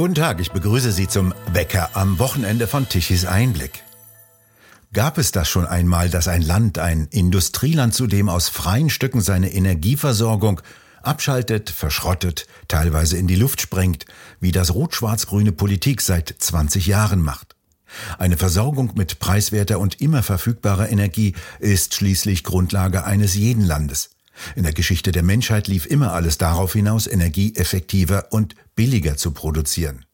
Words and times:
Guten 0.00 0.14
Tag, 0.14 0.40
ich 0.40 0.50
begrüße 0.50 0.92
Sie 0.92 1.08
zum 1.08 1.34
Wecker 1.52 1.90
am 1.92 2.18
Wochenende 2.18 2.66
von 2.66 2.88
Tichys 2.88 3.26
Einblick. 3.26 3.84
Gab 4.94 5.18
es 5.18 5.30
das 5.30 5.46
schon 5.50 5.66
einmal, 5.66 6.08
dass 6.08 6.26
ein 6.26 6.40
Land, 6.40 6.78
ein 6.78 7.06
Industrieland 7.10 7.92
zudem 7.92 8.30
aus 8.30 8.48
freien 8.48 8.88
Stücken 8.88 9.20
seine 9.20 9.52
Energieversorgung 9.52 10.62
abschaltet, 11.02 11.68
verschrottet, 11.68 12.46
teilweise 12.66 13.18
in 13.18 13.26
die 13.26 13.36
Luft 13.36 13.60
sprengt, 13.60 14.06
wie 14.40 14.52
das 14.52 14.72
rot-schwarz-grüne 14.72 15.52
Politik 15.52 16.00
seit 16.00 16.34
20 16.38 16.86
Jahren 16.86 17.20
macht? 17.20 17.54
Eine 18.18 18.38
Versorgung 18.38 18.92
mit 18.94 19.18
preiswerter 19.18 19.78
und 19.78 20.00
immer 20.00 20.22
verfügbarer 20.22 20.88
Energie 20.88 21.34
ist 21.58 21.94
schließlich 21.94 22.42
Grundlage 22.42 23.04
eines 23.04 23.34
jeden 23.34 23.66
Landes. 23.66 24.08
In 24.56 24.62
der 24.62 24.72
Geschichte 24.72 25.12
der 25.12 25.22
Menschheit 25.22 25.68
lief 25.68 25.86
immer 25.86 26.12
alles 26.12 26.38
darauf 26.38 26.72
hinaus, 26.72 27.06
Energie 27.06 27.54
effektiver 27.56 28.28
und 28.30 28.54
billiger 28.74 29.16
zu 29.16 29.32
produzieren. 29.32 30.04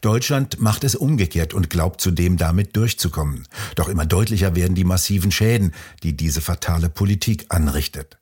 Deutschland 0.00 0.60
macht 0.60 0.84
es 0.84 0.94
umgekehrt 0.94 1.54
und 1.54 1.70
glaubt 1.70 2.00
zudem 2.00 2.36
damit 2.36 2.76
durchzukommen. 2.76 3.46
Doch 3.76 3.88
immer 3.88 4.06
deutlicher 4.06 4.54
werden 4.54 4.74
die 4.74 4.84
massiven 4.84 5.32
Schäden, 5.32 5.72
die 6.02 6.16
diese 6.16 6.40
fatale 6.40 6.88
Politik 6.88 7.46
anrichtet. 7.48 8.18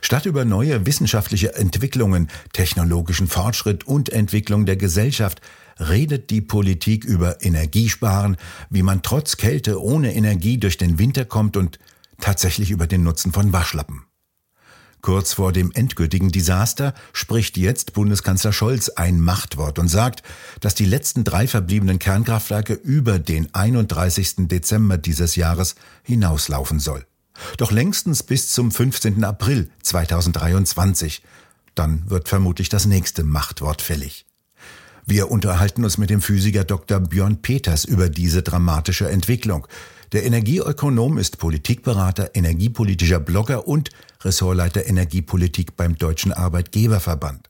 Statt 0.00 0.26
über 0.26 0.44
neue 0.44 0.86
wissenschaftliche 0.86 1.54
Entwicklungen, 1.54 2.28
technologischen 2.52 3.26
Fortschritt 3.26 3.84
und 3.84 4.10
Entwicklung 4.10 4.66
der 4.66 4.76
Gesellschaft 4.76 5.40
redet 5.80 6.30
die 6.30 6.40
Politik 6.40 7.04
über 7.04 7.42
Energiesparen, 7.42 8.36
wie 8.70 8.82
man 8.82 9.02
trotz 9.02 9.36
Kälte 9.36 9.82
ohne 9.82 10.14
Energie 10.14 10.58
durch 10.58 10.76
den 10.76 10.98
Winter 10.98 11.24
kommt 11.24 11.56
und 11.56 11.78
tatsächlich 12.20 12.70
über 12.70 12.86
den 12.86 13.02
Nutzen 13.02 13.32
von 13.32 13.52
Waschlappen. 13.52 14.04
Kurz 15.02 15.32
vor 15.32 15.52
dem 15.52 15.72
endgültigen 15.72 16.30
Desaster 16.30 16.94
spricht 17.12 17.56
jetzt 17.56 17.92
Bundeskanzler 17.92 18.52
Scholz 18.52 18.88
ein 18.88 19.20
Machtwort 19.20 19.80
und 19.80 19.88
sagt, 19.88 20.22
dass 20.60 20.76
die 20.76 20.84
letzten 20.84 21.24
drei 21.24 21.48
verbliebenen 21.48 21.98
Kernkraftwerke 21.98 22.74
über 22.74 23.18
den 23.18 23.52
31. 23.52 24.46
Dezember 24.46 24.98
dieses 24.98 25.34
Jahres 25.34 25.74
hinauslaufen 26.04 26.78
soll. 26.78 27.04
Doch 27.56 27.72
längstens 27.72 28.22
bis 28.22 28.52
zum 28.52 28.70
15. 28.70 29.24
April 29.24 29.70
2023. 29.82 31.24
Dann 31.74 32.08
wird 32.08 32.28
vermutlich 32.28 32.68
das 32.68 32.86
nächste 32.86 33.24
Machtwort 33.24 33.82
fällig. 33.82 34.24
Wir 35.04 35.32
unterhalten 35.32 35.82
uns 35.82 35.98
mit 35.98 36.10
dem 36.10 36.20
Physiker 36.20 36.62
Dr. 36.62 37.00
Björn 37.00 37.42
Peters 37.42 37.84
über 37.84 38.08
diese 38.08 38.44
dramatische 38.44 39.10
Entwicklung. 39.10 39.66
Der 40.12 40.24
Energieökonom 40.24 41.18
ist 41.18 41.38
Politikberater, 41.38 42.30
energiepolitischer 42.34 43.18
Blogger 43.18 43.66
und 43.66 43.90
Ressortleiter 44.24 44.86
Energiepolitik 44.86 45.76
beim 45.76 45.96
Deutschen 45.96 46.32
Arbeitgeberverband. 46.32 47.48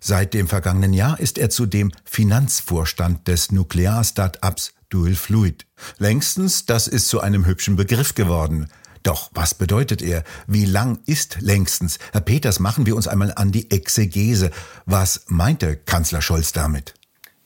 Seit 0.00 0.34
dem 0.34 0.46
vergangenen 0.46 0.92
Jahr 0.92 1.18
ist 1.18 1.38
er 1.38 1.50
zudem 1.50 1.90
Finanzvorstand 2.04 3.26
des 3.28 3.50
Nuklear-Start-ups 3.50 4.74
Dual 4.88 5.14
Fluid. 5.14 5.66
Längstens, 5.98 6.66
das 6.66 6.86
ist 6.86 7.08
zu 7.08 7.20
einem 7.20 7.46
hübschen 7.46 7.76
Begriff 7.76 8.14
geworden. 8.14 8.68
Doch 9.02 9.30
was 9.34 9.54
bedeutet 9.54 10.02
er? 10.02 10.24
Wie 10.46 10.64
lang 10.64 10.98
ist 11.06 11.40
längstens? 11.40 11.98
Herr 12.12 12.20
Peters, 12.20 12.60
machen 12.60 12.86
wir 12.86 12.96
uns 12.96 13.08
einmal 13.08 13.32
an 13.36 13.52
die 13.52 13.70
Exegese. 13.70 14.50
Was 14.84 15.26
meinte 15.28 15.76
Kanzler 15.76 16.22
Scholz 16.22 16.52
damit? 16.52 16.94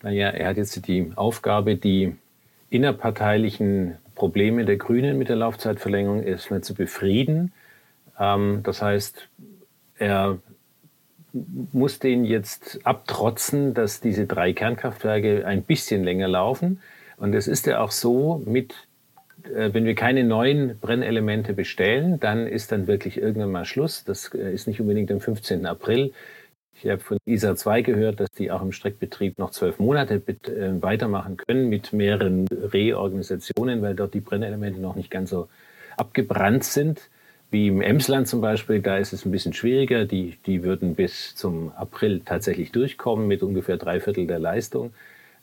Naja, 0.02 0.28
er 0.28 0.48
hat 0.48 0.56
jetzt 0.56 0.86
die 0.86 1.12
Aufgabe, 1.16 1.76
die 1.76 2.16
innerparteilichen 2.70 3.96
Probleme 4.14 4.64
der 4.64 4.76
Grünen 4.76 5.18
mit 5.18 5.28
der 5.28 5.36
Laufzeitverlängerung 5.36 6.22
erstmal 6.22 6.62
zu 6.62 6.74
befrieden. 6.74 7.52
Ähm, 8.20 8.60
das 8.62 8.82
heißt, 8.82 9.28
er 9.98 10.38
muss 11.32 11.98
den 11.98 12.24
jetzt 12.24 12.80
abtrotzen, 12.84 13.74
dass 13.74 14.00
diese 14.00 14.26
drei 14.26 14.52
Kernkraftwerke 14.52 15.46
ein 15.46 15.62
bisschen 15.62 16.04
länger 16.04 16.28
laufen. 16.28 16.80
Und 17.16 17.34
es 17.34 17.48
ist 17.48 17.66
ja 17.66 17.80
auch 17.80 17.90
so, 17.90 18.42
mit, 18.44 18.74
äh, 19.44 19.72
wenn 19.72 19.84
wir 19.84 19.94
keine 19.94 20.24
neuen 20.24 20.78
Brennelemente 20.78 21.52
bestellen, 21.52 22.20
dann 22.20 22.46
ist 22.46 22.72
dann 22.72 22.86
wirklich 22.86 23.18
irgendwann 23.18 23.52
mal 23.52 23.64
Schluss. 23.64 24.04
Das 24.04 24.32
äh, 24.34 24.52
ist 24.52 24.66
nicht 24.66 24.80
unbedingt 24.80 25.10
am 25.10 25.20
15. 25.20 25.66
April. 25.66 26.12
Ich 26.82 26.88
habe 26.88 27.00
von 27.00 27.18
ISA 27.26 27.56
2 27.56 27.82
gehört, 27.82 28.20
dass 28.20 28.30
die 28.30 28.50
auch 28.50 28.62
im 28.62 28.72
Streckbetrieb 28.72 29.38
noch 29.38 29.50
zwölf 29.50 29.78
Monate 29.78 30.14
äh, 30.14 30.82
weitermachen 30.82 31.36
können 31.36 31.68
mit 31.68 31.92
mehreren 31.92 32.46
Reorganisationen, 32.48 33.82
weil 33.82 33.94
dort 33.94 34.14
die 34.14 34.20
Brennelemente 34.20 34.80
noch 34.80 34.96
nicht 34.96 35.10
ganz 35.10 35.30
so 35.30 35.48
abgebrannt 35.98 36.64
sind. 36.64 37.10
Wie 37.50 37.66
im 37.66 37.82
Emsland 37.82 38.28
zum 38.28 38.40
Beispiel, 38.40 38.80
da 38.80 38.96
ist 38.98 39.12
es 39.12 39.24
ein 39.24 39.32
bisschen 39.32 39.52
schwieriger. 39.52 40.04
Die, 40.04 40.36
die 40.46 40.62
würden 40.62 40.94
bis 40.94 41.34
zum 41.34 41.72
April 41.76 42.20
tatsächlich 42.24 42.70
durchkommen 42.70 43.26
mit 43.26 43.42
ungefähr 43.42 43.76
drei 43.76 43.98
Viertel 43.98 44.26
der 44.26 44.38
Leistung, 44.38 44.92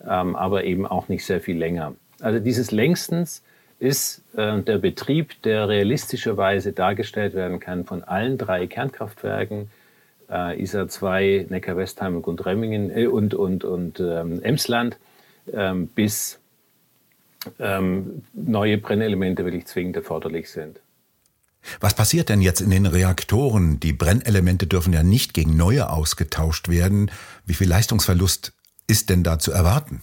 ähm, 0.08 0.36
aber 0.36 0.64
eben 0.64 0.88
auch 0.88 1.10
nicht 1.10 1.26
sehr 1.26 1.42
viel 1.42 1.58
länger. 1.58 1.96
Also 2.22 2.40
dieses 2.40 2.72
längstens 2.72 3.44
ist 3.80 4.22
äh, 4.36 4.62
der 4.62 4.78
Betrieb, 4.78 5.42
der 5.44 5.68
realistischerweise 5.68 6.72
dargestellt 6.72 7.34
werden 7.34 7.60
kann 7.60 7.86
von 7.86 8.04
allen 8.04 8.38
drei 8.38 8.68
Kernkraftwerken 8.68 9.70
äh, 10.30 10.62
ISA 10.62 10.88
2, 10.88 11.48
Neckar-Westheim 11.50 12.16
und 12.16 12.22
Gundremmingen 12.22 12.90
äh, 12.96 13.08
und, 13.08 13.34
und, 13.34 13.64
und 13.64 14.00
ähm, 14.00 14.42
Emsland 14.42 14.98
ähm, 15.54 15.88
bis 15.88 16.40
ähm, 17.60 18.24
neue 18.34 18.78
Brennelemente 18.78 19.46
wirklich 19.46 19.66
zwingend 19.66 19.96
erforderlich 19.96 20.50
sind. 20.50 20.80
Was 21.80 21.96
passiert 21.96 22.30
denn 22.30 22.42
jetzt 22.42 22.62
in 22.62 22.70
den 22.70 22.86
Reaktoren? 22.86 23.80
Die 23.80 23.94
Brennelemente 23.94 24.68
dürfen 24.68 24.94
ja 24.94 25.04
nicht 25.04 25.34
gegen 25.34 25.58
neue 25.58 25.90
ausgetauscht 25.90 26.70
werden. 26.70 27.12
Wie 27.46 27.54
viel 27.54 27.68
Leistungsverlust 27.68 28.54
ist 28.88 29.10
denn 29.10 29.24
da 29.24 29.40
zu 29.40 29.52
erwarten? 29.52 30.02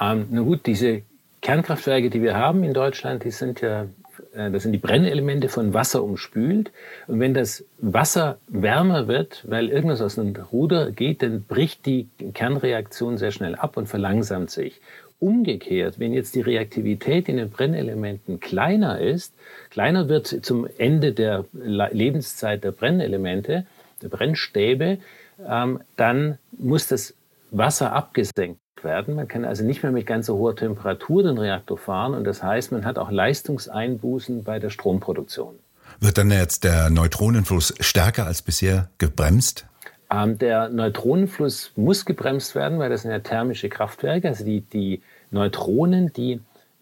Ähm, 0.00 0.26
na 0.30 0.42
gut, 0.42 0.66
diese 0.66 1.02
Kernkraftwerke, 1.42 2.10
die 2.10 2.22
wir 2.22 2.36
haben 2.36 2.62
in 2.64 2.74
Deutschland, 2.74 3.24
die 3.24 3.30
sind 3.30 3.60
ja 3.60 3.86
äh, 4.34 4.50
das 4.50 4.62
sind 4.62 4.72
die 4.72 4.78
Brennelemente 4.78 5.48
von 5.48 5.74
Wasser 5.74 6.02
umspült. 6.02 6.72
Und 7.06 7.20
wenn 7.20 7.34
das 7.34 7.64
Wasser 7.78 8.38
wärmer 8.48 9.08
wird, 9.08 9.44
weil 9.48 9.68
irgendwas 9.68 10.00
aus 10.00 10.16
dem 10.16 10.34
Ruder 10.36 10.90
geht, 10.90 11.22
dann 11.22 11.44
bricht 11.44 11.86
die 11.86 12.08
Kernreaktion 12.34 13.18
sehr 13.18 13.32
schnell 13.32 13.54
ab 13.54 13.76
und 13.76 13.86
verlangsamt 13.86 14.50
sich. 14.50 14.80
Umgekehrt, 15.20 15.98
wenn 15.98 16.12
jetzt 16.12 16.34
die 16.36 16.40
Reaktivität 16.40 17.28
in 17.28 17.38
den 17.38 17.50
Brennelementen 17.50 18.38
kleiner 18.38 19.00
ist, 19.00 19.34
kleiner 19.70 20.08
wird 20.08 20.26
zum 20.42 20.68
Ende 20.78 21.12
der 21.12 21.44
Lebenszeit 21.52 22.62
der 22.62 22.70
Brennelemente, 22.70 23.66
der 24.00 24.08
Brennstäbe, 24.08 24.98
ähm, 25.46 25.80
dann 25.96 26.38
muss 26.52 26.86
das 26.86 27.14
Wasser 27.50 27.92
abgesenkt 27.92 28.60
werden. 28.82 29.16
Man 29.16 29.26
kann 29.26 29.44
also 29.44 29.64
nicht 29.64 29.82
mehr 29.82 29.92
mit 29.92 30.06
ganz 30.06 30.26
so 30.26 30.36
hoher 30.36 30.54
Temperatur 30.54 31.22
den 31.22 31.38
Reaktor 31.38 31.78
fahren 31.78 32.14
und 32.14 32.24
das 32.24 32.42
heißt, 32.42 32.70
man 32.72 32.84
hat 32.84 32.98
auch 32.98 33.10
Leistungseinbußen 33.10 34.44
bei 34.44 34.58
der 34.58 34.70
Stromproduktion. 34.70 35.58
Wird 36.00 36.18
dann 36.18 36.30
jetzt 36.30 36.64
der 36.64 36.90
Neutronenfluss 36.90 37.74
stärker 37.80 38.26
als 38.26 38.42
bisher 38.42 38.88
gebremst? 38.98 39.66
Ähm, 40.10 40.38
der 40.38 40.68
Neutronenfluss 40.68 41.72
muss 41.76 42.04
gebremst 42.04 42.54
werden, 42.54 42.78
weil 42.78 42.90
das 42.90 43.02
sind 43.02 43.10
ja 43.10 43.18
thermische 43.18 43.68
Kraftwerke. 43.68 44.28
Also 44.28 44.44
die, 44.44 44.62
die 44.62 45.02
Neutronen, 45.30 46.12
die 46.12 46.40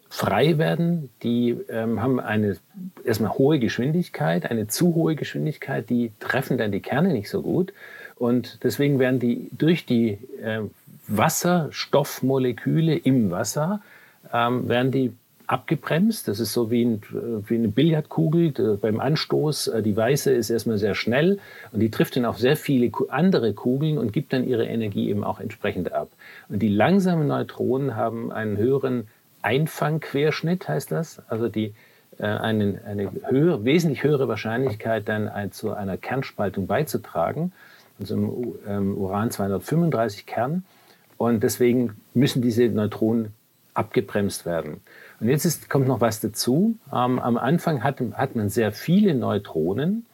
frei 0.09 0.57
werden, 0.57 1.09
die 1.23 1.57
ähm, 1.69 2.01
haben 2.01 2.19
eine 2.19 2.57
erstmal 3.03 3.31
hohe 3.31 3.59
Geschwindigkeit, 3.59 4.49
eine 4.49 4.67
zu 4.67 4.95
hohe 4.95 5.15
Geschwindigkeit, 5.15 5.89
die 5.89 6.11
treffen 6.19 6.57
dann 6.57 6.71
die 6.71 6.79
Kerne 6.79 7.11
nicht 7.11 7.29
so 7.29 7.41
gut. 7.41 7.73
Und 8.15 8.63
deswegen 8.63 8.99
werden 8.99 9.19
die 9.19 9.49
durch 9.51 9.85
die 9.85 10.17
äh, 10.41 10.61
Wasserstoffmoleküle 11.07 12.95
im 12.95 13.31
Wasser, 13.31 13.81
ähm, 14.33 14.67
werden 14.69 14.91
die 14.91 15.13
abgebremst. 15.47 16.27
Das 16.27 16.39
ist 16.39 16.53
so 16.53 16.69
wie, 16.69 16.83
ein, 16.83 17.01
wie 17.47 17.55
eine 17.55 17.69
Billardkugel 17.69 18.77
beim 18.81 18.99
Anstoß. 18.99 19.67
Äh, 19.67 19.81
die 19.81 19.95
weiße 19.95 20.31
ist 20.31 20.49
erstmal 20.49 20.77
sehr 20.77 20.93
schnell 20.93 21.39
und 21.71 21.79
die 21.79 21.89
trifft 21.89 22.15
dann 22.17 22.25
auf 22.25 22.37
sehr 22.37 22.57
viele 22.57 22.91
andere 23.09 23.53
Kugeln 23.53 23.97
und 23.97 24.13
gibt 24.13 24.33
dann 24.33 24.47
ihre 24.47 24.65
Energie 24.65 25.09
eben 25.09 25.23
auch 25.23 25.39
entsprechend 25.39 25.93
ab. 25.93 26.09
Und 26.49 26.59
die 26.59 26.69
langsamen 26.69 27.27
Neutronen 27.27 27.95
haben 27.95 28.31
einen 28.31 28.57
höheren 28.57 29.07
Einfangquerschnitt, 29.41 30.67
heißt 30.67 30.91
das. 30.91 31.21
Also 31.29 31.47
die 31.47 31.73
äh, 32.19 32.25
einen, 32.25 32.83
eine 32.83 33.11
höhere, 33.29 33.63
wesentlich 33.63 34.03
höhere 34.03 34.27
Wahrscheinlichkeit 34.27 35.07
dann 35.07 35.51
zu 35.51 35.71
einer 35.71 35.97
Kernspaltung 35.97 36.67
beizutragen. 36.67 37.53
Also 37.99 38.15
im 38.15 38.55
ähm, 38.67 38.97
Uran 38.97 39.31
235 39.31 40.25
Kern. 40.25 40.63
Und 41.17 41.41
deswegen 41.41 41.95
müssen 42.13 42.41
diese 42.41 42.65
Neutronen 42.65 43.33
abgebremst 43.73 44.45
werden. 44.45 44.81
Und 45.19 45.29
jetzt 45.29 45.45
ist, 45.45 45.69
kommt 45.69 45.87
noch 45.87 46.01
was 46.01 46.21
dazu. 46.21 46.77
Ähm, 46.91 47.19
am 47.19 47.37
Anfang 47.37 47.83
hat, 47.83 48.01
hat 48.13 48.35
man 48.35 48.49
sehr 48.49 48.71
viele 48.71 49.15
Neutronen 49.15 50.05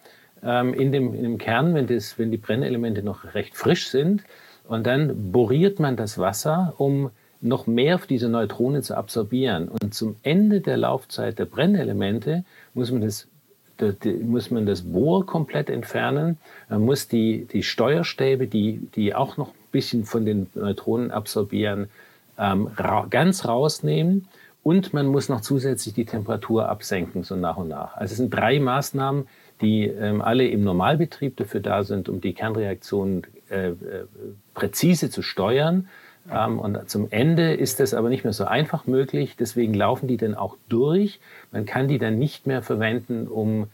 ähm, 0.44 0.74
in, 0.74 0.92
dem, 0.92 1.14
in 1.14 1.24
dem 1.24 1.38
Kern, 1.38 1.74
wenn, 1.74 1.88
das, 1.88 2.18
wenn 2.18 2.32
die 2.32 2.38
Brennelemente 2.38 3.04
noch 3.04 3.34
recht 3.34 3.56
frisch 3.56 3.90
sind. 3.90 4.24
Und 4.68 4.88
dann 4.88 5.32
boriert 5.32 5.80
man 5.80 5.98
das 5.98 6.18
Wasser, 6.18 6.74
um 6.78 7.12
noch 7.42 7.68
mehr 7.68 8.00
dieser 8.10 8.30
Neutronen 8.30 8.82
zu 8.82 8.96
absorbieren. 8.96 9.68
Und 9.68 9.94
zum 9.94 10.16
Ende 10.24 10.62
der 10.62 10.78
Laufzeit 10.78 11.38
der 11.40 11.46
Brennelemente 11.46 12.46
muss 12.74 12.92
man 12.92 13.02
das 13.02 13.28
muss 14.22 14.52
man 14.52 14.68
das 14.68 14.84
Bohr 14.84 15.26
komplett 15.26 15.70
entfernen. 15.70 16.38
Man 16.70 16.86
muss 16.86 17.08
die, 17.08 17.46
die 17.52 17.64
Steuerstäbe, 17.64 18.48
die, 18.48 18.88
die 18.96 19.16
auch 19.16 19.36
noch 19.36 19.52
bisschen 19.74 20.06
von 20.06 20.26
den 20.26 20.48
Neutronen 20.54 21.12
absorbieren, 21.12 21.90
ähm, 22.40 22.68
ra 22.78 23.08
ganz 23.10 23.46
rausnehmen. 23.46 24.30
Und 24.64 24.94
man 24.94 25.08
muss 25.08 25.28
noch 25.28 25.42
zusätzlich 25.42 25.94
die 25.94 26.06
Temperatur 26.06 26.70
absenken, 26.70 27.24
so 27.24 27.36
nach 27.36 27.58
und 27.58 27.68
nach. 27.68 27.96
Also 27.98 28.14
es 28.14 28.18
sind 28.18 28.34
drei 28.34 28.60
Maßnahmen, 28.62 29.28
die 29.62 29.88
ähm, 29.88 30.22
alle 30.22 30.48
im 30.48 30.64
Normalbetrieb 30.64 31.36
dafür 31.36 31.60
da 31.60 31.84
sind, 31.84 32.08
um 32.08 32.22
die 32.22 32.34
Kernreaktion 32.34 33.24
äh, 33.50 33.70
äh, 33.70 33.76
präzise 34.54 35.10
zu 35.10 35.22
steuern. 35.22 35.90
Ähm, 36.32 36.60
und 36.60 36.90
zum 36.90 37.08
Ende 37.10 37.54
ist 37.54 37.82
das 37.82 37.94
aber 37.94 38.08
nicht 38.08 38.24
mehr 38.24 38.32
so 38.32 38.46
einfach 38.46 38.88
möglich. 38.88 39.36
Deswegen 39.38 39.74
laufen 39.74 40.08
die 40.08 40.18
dann 40.18 40.34
auch 40.34 40.56
durch. 40.70 41.20
Man 41.52 41.66
kann 41.66 41.90
die 41.90 41.98
dann 41.98 42.18
nicht 42.18 42.48
mehr 42.48 42.62
verwenden, 42.62 43.28
um, 43.28 43.68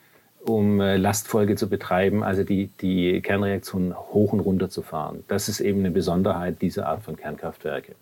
um 0.44 0.82
äh, 0.82 0.98
Lastfolge 0.98 1.56
zu 1.56 1.70
betreiben, 1.70 2.24
also 2.24 2.44
die, 2.44 2.72
die 2.82 3.22
Kernreaktion 3.22 3.96
hoch 3.96 4.34
und 4.34 4.40
runter 4.40 4.70
zu 4.70 4.82
fahren. 4.82 5.24
Das 5.28 5.50
ist 5.50 5.60
eben 5.60 5.80
eine 5.80 5.92
Besonderheit 5.92 6.64
dieser 6.64 6.88
Art 6.88 7.04
von 7.04 7.16
Kernkraftwerke. 7.16 7.94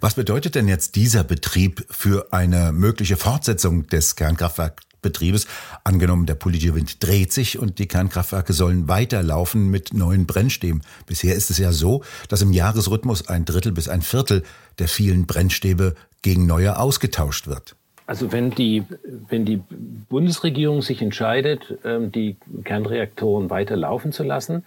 Was 0.00 0.14
bedeutet 0.14 0.54
denn 0.54 0.68
jetzt 0.68 0.96
dieser 0.96 1.24
Betrieb 1.24 1.86
für 1.90 2.32
eine 2.32 2.72
mögliche 2.72 3.16
Fortsetzung 3.16 3.86
des 3.86 4.16
Kernkraftwerkbetriebes? 4.16 5.46
Angenommen, 5.84 6.26
der 6.26 6.34
politische 6.34 6.74
Wind 6.74 7.02
dreht 7.02 7.32
sich 7.32 7.58
und 7.58 7.78
die 7.78 7.88
Kernkraftwerke 7.88 8.52
sollen 8.52 8.88
weiterlaufen 8.88 9.70
mit 9.70 9.94
neuen 9.94 10.26
Brennstäben. 10.26 10.82
Bisher 11.06 11.34
ist 11.34 11.50
es 11.50 11.58
ja 11.58 11.72
so, 11.72 12.02
dass 12.28 12.42
im 12.42 12.52
Jahresrhythmus 12.52 13.28
ein 13.28 13.44
Drittel 13.44 13.72
bis 13.72 13.88
ein 13.88 14.02
Viertel 14.02 14.42
der 14.78 14.88
vielen 14.88 15.26
Brennstäbe 15.26 15.94
gegen 16.22 16.46
neue 16.46 16.78
ausgetauscht 16.78 17.46
wird. 17.46 17.76
Also 18.06 18.32
wenn 18.32 18.50
die, 18.50 18.84
wenn 19.28 19.46
die 19.46 19.62
Bundesregierung 20.08 20.82
sich 20.82 21.00
entscheidet, 21.00 21.78
ähm, 21.84 22.12
die 22.12 22.36
Kernreaktoren 22.64 23.48
weiter 23.48 23.76
laufen 23.76 24.12
zu 24.12 24.22
lassen, 24.22 24.64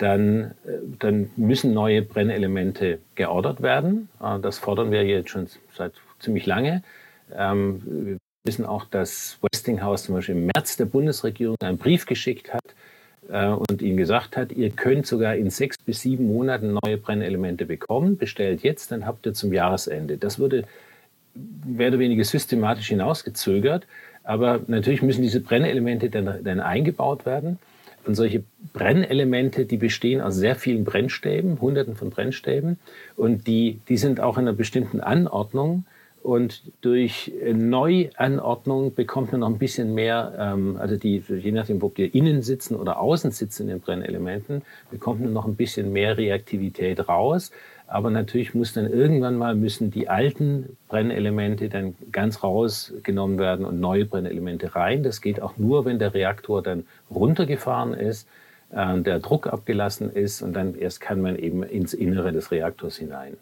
dann, 0.00 0.54
äh, 0.64 0.78
dann 0.98 1.30
müssen 1.36 1.74
neue 1.74 2.02
Brennelemente 2.02 2.98
geordert 3.14 3.62
werden. 3.62 4.08
Äh, 4.22 4.40
das 4.40 4.58
fordern 4.58 4.90
wir 4.90 5.04
jetzt 5.04 5.30
schon 5.30 5.46
seit 5.76 5.92
ziemlich 6.18 6.46
lange. 6.46 6.82
Ähm, 7.36 7.82
wir 7.84 8.18
wissen 8.44 8.64
auch, 8.64 8.86
dass 8.86 9.38
Westinghouse 9.42 10.04
zum 10.04 10.14
Beispiel 10.14 10.36
im 10.36 10.46
März 10.46 10.76
der 10.76 10.86
Bundesregierung 10.86 11.56
einen 11.60 11.78
Brief 11.78 12.06
geschickt 12.06 12.52
hat 12.52 12.74
äh, 13.30 13.48
und 13.48 13.82
ihnen 13.82 13.98
gesagt 13.98 14.36
hat, 14.36 14.52
ihr 14.52 14.70
könnt 14.70 15.06
sogar 15.06 15.36
in 15.36 15.50
sechs 15.50 15.76
bis 15.84 16.00
sieben 16.00 16.26
Monaten 16.26 16.78
neue 16.82 16.96
Brennelemente 16.96 17.66
bekommen. 17.66 18.16
Bestellt 18.16 18.62
jetzt, 18.62 18.90
dann 18.92 19.06
habt 19.06 19.26
ihr 19.26 19.34
zum 19.34 19.52
Jahresende. 19.52 20.16
Das 20.16 20.38
wurde 20.38 20.64
mehr 21.64 21.88
oder 21.88 21.98
weniger 21.98 22.24
systematisch 22.24 22.88
hinausgezögert. 22.88 23.86
Aber 24.24 24.60
natürlich 24.66 25.02
müssen 25.02 25.22
diese 25.22 25.40
Brennelemente 25.40 26.08
dann, 26.08 26.42
dann 26.42 26.60
eingebaut 26.60 27.26
werden. 27.26 27.58
Und 28.06 28.14
solche 28.14 28.42
Brennelemente, 28.72 29.66
die 29.66 29.76
bestehen 29.76 30.20
aus 30.20 30.36
sehr 30.36 30.56
vielen 30.56 30.84
Brennstäben, 30.84 31.60
hunderten 31.60 31.96
von 31.96 32.10
Brennstäben. 32.10 32.78
Und 33.16 33.46
die, 33.46 33.80
die 33.88 33.96
sind 33.96 34.20
auch 34.20 34.38
in 34.38 34.48
einer 34.48 34.56
bestimmten 34.56 35.00
Anordnung. 35.00 35.84
Und 36.22 36.62
durch 36.82 37.32
Neuanordnung 37.52 38.94
bekommt 38.94 39.32
man 39.32 39.40
noch 39.40 39.48
ein 39.48 39.58
bisschen 39.58 39.94
mehr, 39.94 40.34
ähm, 40.38 40.76
also 40.78 40.96
die, 40.96 41.22
je 41.28 41.50
nachdem, 41.50 41.82
ob 41.82 41.94
die 41.94 42.06
innen 42.06 42.42
sitzen 42.42 42.76
oder 42.76 43.00
außen 43.00 43.30
sitzen 43.30 43.62
in 43.62 43.68
den 43.68 43.80
Brennelementen, 43.80 44.62
bekommt 44.90 45.22
man 45.22 45.32
noch 45.32 45.46
ein 45.46 45.56
bisschen 45.56 45.92
mehr 45.92 46.18
Reaktivität 46.18 47.08
raus. 47.08 47.52
Aber 47.90 48.10
natürlich 48.10 48.54
muss 48.54 48.72
dann 48.72 48.86
irgendwann 48.86 49.36
mal 49.36 49.56
müssen 49.56 49.90
die 49.90 50.08
alten 50.08 50.76
Brennelemente 50.86 51.68
dann 51.68 51.96
ganz 52.12 52.44
rausgenommen 52.44 53.36
werden 53.36 53.66
und 53.66 53.80
neue 53.80 54.04
Brennelemente 54.04 54.76
rein. 54.76 55.02
Das 55.02 55.20
geht 55.20 55.42
auch 55.42 55.56
nur, 55.56 55.84
wenn 55.84 55.98
der 55.98 56.14
Reaktor 56.14 56.62
dann 56.62 56.84
runtergefahren 57.10 57.92
ist, 57.92 58.28
äh, 58.70 59.00
der 59.00 59.18
Druck 59.18 59.48
abgelassen 59.48 60.08
ist 60.08 60.40
und 60.40 60.52
dann 60.52 60.76
erst 60.76 61.00
kann 61.00 61.20
man 61.20 61.34
eben 61.34 61.64
ins 61.64 61.92
Innere 61.92 62.30
des 62.30 62.52
Reaktors 62.52 62.96
hinein. 62.96 63.36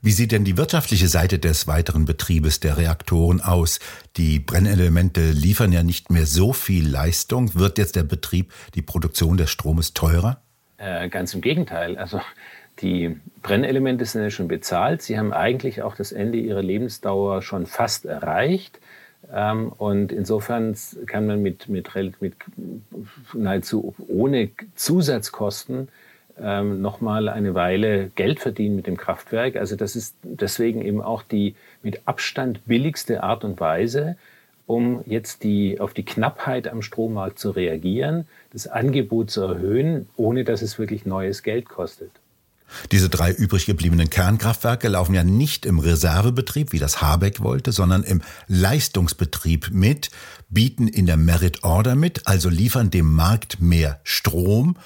Wie 0.00 0.12
sieht 0.12 0.32
denn 0.32 0.44
die 0.44 0.56
wirtschaftliche 0.56 1.08
Seite 1.08 1.38
des 1.38 1.66
weiteren 1.66 2.06
Betriebes 2.06 2.60
der 2.60 2.78
Reaktoren 2.78 3.42
aus? 3.42 3.78
Die 4.16 4.38
Brennelemente 4.38 5.32
liefern 5.32 5.70
ja 5.70 5.82
nicht 5.82 6.10
mehr 6.10 6.24
so 6.24 6.54
viel 6.54 6.88
Leistung. 6.88 7.54
Wird 7.54 7.76
jetzt 7.76 7.94
der 7.94 8.04
Betrieb, 8.04 8.54
die 8.74 8.82
Produktion 8.82 9.36
des 9.36 9.50
Stromes 9.50 9.92
teurer? 9.92 10.40
Äh, 10.78 11.10
ganz 11.10 11.34
im 11.34 11.42
Gegenteil. 11.42 11.98
Also 11.98 12.20
die 12.80 13.16
Brennelemente 13.42 14.04
sind 14.04 14.22
ja 14.22 14.30
schon 14.30 14.48
bezahlt. 14.48 15.02
Sie 15.02 15.18
haben 15.18 15.32
eigentlich 15.32 15.82
auch 15.82 15.96
das 15.96 16.12
Ende 16.12 16.38
ihrer 16.38 16.62
Lebensdauer 16.62 17.42
schon 17.42 17.66
fast 17.66 18.04
erreicht. 18.04 18.78
Ähm, 19.32 19.72
und 19.76 20.12
insofern 20.12 20.76
kann 21.06 21.26
man 21.26 21.42
mit, 21.42 21.68
mit, 21.68 21.90
mit 22.20 22.34
nahezu 23.32 23.94
ohne 24.08 24.50
Zusatzkosten 24.74 25.88
ähm, 26.38 26.82
nochmal 26.82 27.28
eine 27.28 27.54
Weile 27.54 28.10
Geld 28.14 28.40
verdienen 28.40 28.76
mit 28.76 28.86
dem 28.86 28.96
Kraftwerk. 28.96 29.56
Also 29.56 29.76
das 29.76 29.96
ist 29.96 30.16
deswegen 30.22 30.82
eben 30.82 31.00
auch 31.00 31.22
die 31.22 31.54
mit 31.82 32.02
Abstand 32.04 32.66
billigste 32.66 33.22
Art 33.22 33.44
und 33.44 33.58
Weise, 33.58 34.16
um 34.66 35.02
jetzt 35.06 35.44
die, 35.44 35.80
auf 35.80 35.94
die 35.94 36.04
Knappheit 36.04 36.68
am 36.68 36.82
Strommarkt 36.82 37.38
zu 37.38 37.50
reagieren, 37.52 38.26
das 38.52 38.66
Angebot 38.66 39.30
zu 39.30 39.42
erhöhen, 39.42 40.08
ohne 40.16 40.44
dass 40.44 40.60
es 40.60 40.78
wirklich 40.78 41.06
neues 41.06 41.42
Geld 41.42 41.68
kostet. 41.68 42.10
Diese 42.92 43.08
drei 43.08 43.32
übrig 43.32 43.66
gebliebenen 43.66 44.10
Kernkraftwerke 44.10 44.88
laufen 44.88 45.14
ja 45.14 45.24
nicht 45.24 45.66
im 45.66 45.78
Reservebetrieb, 45.78 46.72
wie 46.72 46.78
das 46.78 47.00
Habeck 47.00 47.42
wollte, 47.42 47.72
sondern 47.72 48.02
im 48.02 48.22
Leistungsbetrieb 48.48 49.70
mit, 49.72 50.10
bieten 50.48 50.88
in 50.88 51.06
der 51.06 51.16
Merit 51.16 51.64
Order 51.64 51.94
mit, 51.94 52.26
also 52.26 52.48
liefern 52.48 52.90
dem 52.90 53.12
Markt 53.12 53.60
mehr 53.60 54.00
Strom 54.04 54.76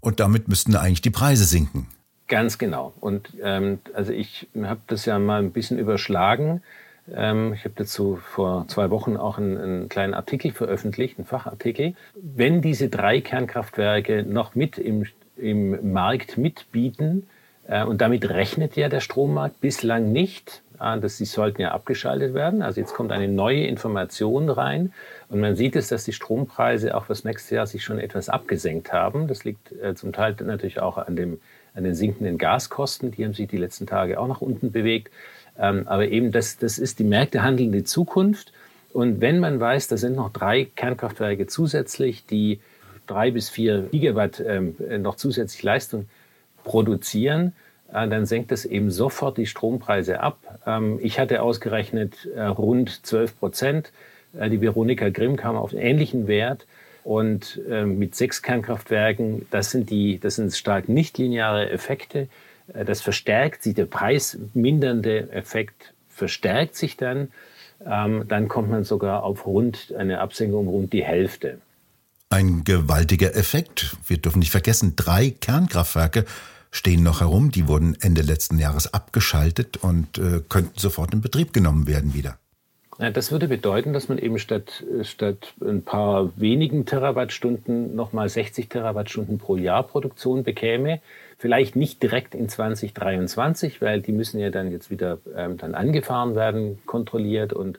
und 0.00 0.20
damit 0.20 0.48
müssten 0.48 0.76
eigentlich 0.76 1.02
die 1.02 1.10
Preise 1.10 1.44
sinken. 1.44 1.88
Ganz 2.28 2.58
genau. 2.58 2.92
Und 3.00 3.30
ähm, 3.42 3.78
also 3.94 4.12
ich 4.12 4.48
habe 4.62 4.80
das 4.86 5.06
ja 5.06 5.18
mal 5.18 5.40
ein 5.40 5.52
bisschen 5.52 5.78
überschlagen. 5.78 6.62
Ähm, 7.14 7.54
ich 7.54 7.64
habe 7.64 7.74
dazu 7.76 8.16
vor 8.16 8.66
zwei 8.68 8.90
Wochen 8.90 9.16
auch 9.16 9.38
einen, 9.38 9.56
einen, 9.56 9.88
kleinen 9.88 10.12
Artikel 10.12 10.52
veröffentlicht, 10.52 11.18
einen 11.18 11.26
Fachartikel. 11.26 11.94
Wenn 12.14 12.60
diese 12.60 12.90
drei 12.90 13.22
Kernkraftwerke 13.22 14.24
noch 14.24 14.54
mit 14.54 14.78
im 14.78 15.06
im 15.38 15.92
Markt 15.92 16.38
mitbieten. 16.38 17.26
Äh, 17.66 17.84
und 17.84 18.00
damit 18.00 18.28
rechnet 18.28 18.76
ja 18.76 18.88
der 18.88 19.00
Strommarkt 19.00 19.60
bislang 19.60 20.12
nicht. 20.12 20.62
Äh, 20.80 21.00
dass 21.00 21.16
sie 21.16 21.24
sollten 21.24 21.62
ja 21.62 21.72
abgeschaltet 21.72 22.34
werden. 22.34 22.62
Also 22.62 22.80
jetzt 22.80 22.94
kommt 22.94 23.12
eine 23.12 23.28
neue 23.28 23.66
Information 23.66 24.48
rein. 24.48 24.92
Und 25.28 25.40
man 25.40 25.56
sieht 25.56 25.76
es, 25.76 25.88
dass 25.88 26.04
die 26.04 26.12
Strompreise 26.12 26.94
auch 26.94 27.06
fürs 27.06 27.24
nächste 27.24 27.56
Jahr 27.56 27.66
sich 27.66 27.84
schon 27.84 27.98
etwas 27.98 28.28
abgesenkt 28.28 28.92
haben. 28.92 29.28
Das 29.28 29.44
liegt 29.44 29.72
äh, 29.82 29.94
zum 29.94 30.12
Teil 30.12 30.36
natürlich 30.44 30.80
auch 30.80 30.98
an, 30.98 31.16
dem, 31.16 31.40
an 31.74 31.84
den 31.84 31.94
sinkenden 31.94 32.38
Gaskosten. 32.38 33.10
Die 33.10 33.24
haben 33.24 33.34
sich 33.34 33.48
die 33.48 33.56
letzten 33.56 33.86
Tage 33.86 34.20
auch 34.20 34.28
nach 34.28 34.40
unten 34.40 34.70
bewegt. 34.70 35.12
Ähm, 35.58 35.88
aber 35.88 36.08
eben 36.08 36.30
das, 36.30 36.58
das 36.58 36.78
ist 36.78 36.98
die 36.98 37.04
Märkte 37.04 37.42
handelnde 37.42 37.84
Zukunft. 37.84 38.52
Und 38.92 39.20
wenn 39.20 39.40
man 39.40 39.60
weiß, 39.60 39.88
da 39.88 39.96
sind 39.96 40.16
noch 40.16 40.32
drei 40.32 40.64
Kernkraftwerke 40.64 41.46
zusätzlich, 41.46 42.24
die 42.24 42.60
drei 43.10 43.30
bis 43.30 43.48
vier 43.48 43.88
Gigawatt 43.90 44.40
ähm, 44.46 44.76
noch 45.00 45.16
zusätzlich 45.16 45.62
Leistung 45.62 46.08
produzieren, 46.64 47.54
äh, 47.92 48.08
dann 48.08 48.26
senkt 48.26 48.52
es 48.52 48.64
eben 48.64 48.90
sofort 48.90 49.38
die 49.38 49.46
Strompreise 49.46 50.20
ab. 50.20 50.38
Ähm, 50.66 50.98
ich 51.02 51.18
hatte 51.18 51.42
ausgerechnet 51.42 52.26
äh, 52.34 52.42
rund 52.42 53.04
12 53.06 53.38
Prozent. 53.38 53.92
Äh, 54.38 54.50
die 54.50 54.60
Veronika 54.60 55.08
Grimm 55.08 55.36
kam 55.36 55.56
auf 55.56 55.72
einen 55.72 55.82
ähnlichen 55.82 56.28
Wert. 56.28 56.66
Und 57.04 57.60
äh, 57.70 57.84
mit 57.84 58.14
sechs 58.14 58.42
Kernkraftwerken, 58.42 59.46
das 59.50 59.70
sind 59.70 59.88
die, 59.88 60.18
das 60.18 60.36
sind 60.36 60.54
stark 60.54 60.88
nichtlineare 60.88 61.70
Effekte. 61.70 62.28
Äh, 62.74 62.84
das 62.84 63.00
verstärkt 63.00 63.62
sich, 63.62 63.74
der 63.74 63.86
preismindernde 63.86 65.32
Effekt 65.32 65.94
verstärkt 66.10 66.76
sich 66.76 66.96
dann. 66.96 67.28
Ähm, 67.86 68.24
dann 68.28 68.48
kommt 68.48 68.70
man 68.70 68.84
sogar 68.84 69.22
auf 69.22 69.46
rund 69.46 69.94
eine 69.96 70.20
Absenkung 70.20 70.68
rund 70.68 70.92
die 70.92 71.04
Hälfte. 71.04 71.58
Ein 72.30 72.62
gewaltiger 72.64 73.34
Effekt. 73.34 73.96
Wir 74.06 74.18
dürfen 74.18 74.40
nicht 74.40 74.50
vergessen, 74.50 74.94
drei 74.96 75.30
Kernkraftwerke 75.30 76.26
stehen 76.70 77.02
noch 77.02 77.20
herum. 77.20 77.50
Die 77.50 77.68
wurden 77.68 77.96
Ende 78.00 78.20
letzten 78.20 78.58
Jahres 78.58 78.92
abgeschaltet 78.92 79.78
und 79.78 80.18
äh, 80.18 80.42
könnten 80.48 80.78
sofort 80.78 81.14
in 81.14 81.22
Betrieb 81.22 81.54
genommen 81.54 81.86
werden 81.86 82.12
wieder. 82.12 82.36
Ja, 82.98 83.10
das 83.10 83.30
würde 83.30 83.46
bedeuten, 83.46 83.92
dass 83.92 84.08
man 84.08 84.18
eben 84.18 84.40
statt, 84.40 84.84
statt 85.02 85.54
ein 85.60 85.82
paar 85.82 86.32
wenigen 86.36 86.84
Terawattstunden 86.84 87.94
nochmal 87.94 88.28
60 88.28 88.68
Terawattstunden 88.68 89.38
pro 89.38 89.56
Jahr 89.56 89.84
Produktion 89.84 90.42
bekäme. 90.42 91.00
Vielleicht 91.38 91.76
nicht 91.76 92.02
direkt 92.02 92.34
in 92.34 92.48
2023, 92.48 93.80
weil 93.80 94.00
die 94.00 94.10
müssen 94.10 94.40
ja 94.40 94.50
dann 94.50 94.72
jetzt 94.72 94.90
wieder 94.90 95.18
ähm, 95.36 95.56
dann 95.56 95.76
angefahren 95.76 96.34
werden, 96.34 96.78
kontrolliert 96.86 97.52
und 97.52 97.78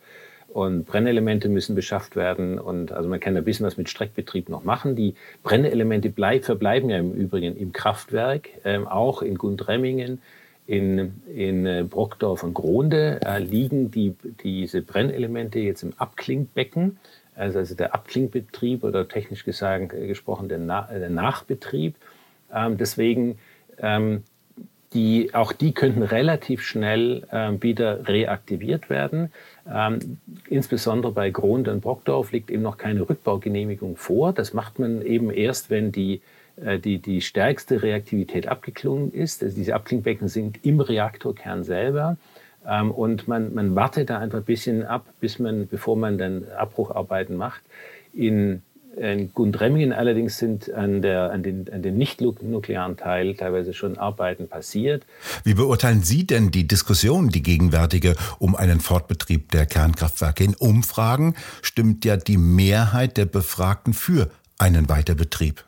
und 0.53 0.85
Brennelemente 0.85 1.49
müssen 1.49 1.75
beschafft 1.75 2.15
werden. 2.15 2.59
Und 2.59 2.91
also 2.91 3.07
man 3.09 3.19
kann 3.19 3.37
ein 3.37 3.43
bisschen 3.43 3.65
was 3.65 3.77
mit 3.77 3.89
Streckbetrieb 3.89 4.49
noch 4.49 4.63
machen. 4.63 4.95
Die 4.95 5.15
Brennelemente 5.43 6.09
bleib, 6.09 6.45
verbleiben 6.45 6.89
ja 6.89 6.97
im 6.97 7.13
Übrigen 7.13 7.55
im 7.55 7.71
Kraftwerk, 7.71 8.49
ähm, 8.65 8.87
auch 8.87 9.21
in 9.21 9.37
Gundremmingen, 9.37 10.21
in, 10.65 11.21
in 11.33 11.65
äh, 11.65 11.83
Brockdorf 11.87 12.43
und 12.43 12.53
Gronde 12.53 13.19
äh, 13.25 13.39
liegen 13.39 13.89
die, 13.89 14.15
diese 14.43 14.81
Brennelemente 14.81 15.59
jetzt 15.59 15.83
im 15.83 15.93
Abklingbecken. 15.97 16.99
Also, 17.35 17.59
also 17.59 17.73
der 17.73 17.95
Abklingbetrieb 17.95 18.83
oder 18.83 19.07
technisch 19.07 19.45
gesagt, 19.45 19.93
äh, 19.93 20.07
gesprochen 20.07 20.49
der, 20.49 20.59
Na 20.59 20.81
der 20.91 21.09
Nachbetrieb. 21.09 21.95
Ähm, 22.53 22.77
deswegen 22.77 23.39
ähm, 23.79 24.23
die, 24.93 25.33
auch 25.33 25.51
die 25.51 25.73
könnten 25.73 26.01
relativ 26.01 26.63
schnell 26.63 27.23
äh, 27.31 27.51
wieder 27.61 28.07
reaktiviert 28.07 28.89
werden. 28.89 29.31
Ähm, 29.71 30.17
insbesondere 30.49 31.11
bei 31.11 31.29
Grund 31.29 31.67
und 31.67 31.81
Brockdorf 31.81 32.31
liegt 32.31 32.49
eben 32.49 32.63
noch 32.63 32.77
keine 32.77 33.07
Rückbaugenehmigung 33.07 33.97
vor. 33.97 34.33
Das 34.33 34.53
macht 34.53 34.79
man 34.79 35.01
eben 35.03 35.29
erst, 35.29 35.69
wenn 35.69 35.91
die, 35.91 36.21
äh, 36.63 36.79
die, 36.79 36.97
die 36.97 37.21
stärkste 37.21 37.83
Reaktivität 37.83 38.47
abgeklungen 38.47 39.13
ist. 39.13 39.43
Also 39.43 39.55
diese 39.55 39.75
Abklingbecken 39.75 40.27
sind 40.27 40.65
im 40.65 40.79
Reaktorkern 40.79 41.63
selber. 41.63 42.17
Ähm, 42.67 42.91
und 42.91 43.27
man, 43.27 43.53
man 43.53 43.75
wartet 43.75 44.09
da 44.09 44.17
einfach 44.17 44.39
ein 44.39 44.45
bisschen 44.45 44.83
ab, 44.85 45.05
bis 45.19 45.37
man, 45.37 45.67
bevor 45.67 45.97
man 45.97 46.17
dann 46.17 46.45
Abbrucharbeiten 46.57 47.35
macht. 47.35 47.61
In 48.11 48.63
in 48.99 49.33
Gundremmingen 49.33 49.93
allerdings 49.93 50.37
sind 50.37 50.71
an, 50.73 51.01
der, 51.01 51.31
an 51.31 51.41
den, 51.41 51.71
an 51.71 51.81
den 51.81 51.97
nicht-nuklearen 51.97 52.97
Teil 52.97 53.35
teilweise 53.35 53.73
schon 53.73 53.97
Arbeiten 53.97 54.49
passiert. 54.49 55.05
Wie 55.45 55.53
beurteilen 55.53 56.03
Sie 56.03 56.27
denn 56.27 56.51
die 56.51 56.67
Diskussion, 56.67 57.29
die 57.29 57.41
gegenwärtige, 57.41 58.15
um 58.39 58.55
einen 58.55 58.81
Fortbetrieb 58.81 59.51
der 59.51 59.65
Kernkraftwerke? 59.65 60.43
In 60.43 60.53
Umfragen 60.55 61.35
stimmt 61.61 62.03
ja 62.03 62.17
die 62.17 62.37
Mehrheit 62.37 63.15
der 63.15 63.25
Befragten 63.25 63.93
für 63.93 64.29
einen 64.57 64.89
Weiterbetrieb. 64.89 65.63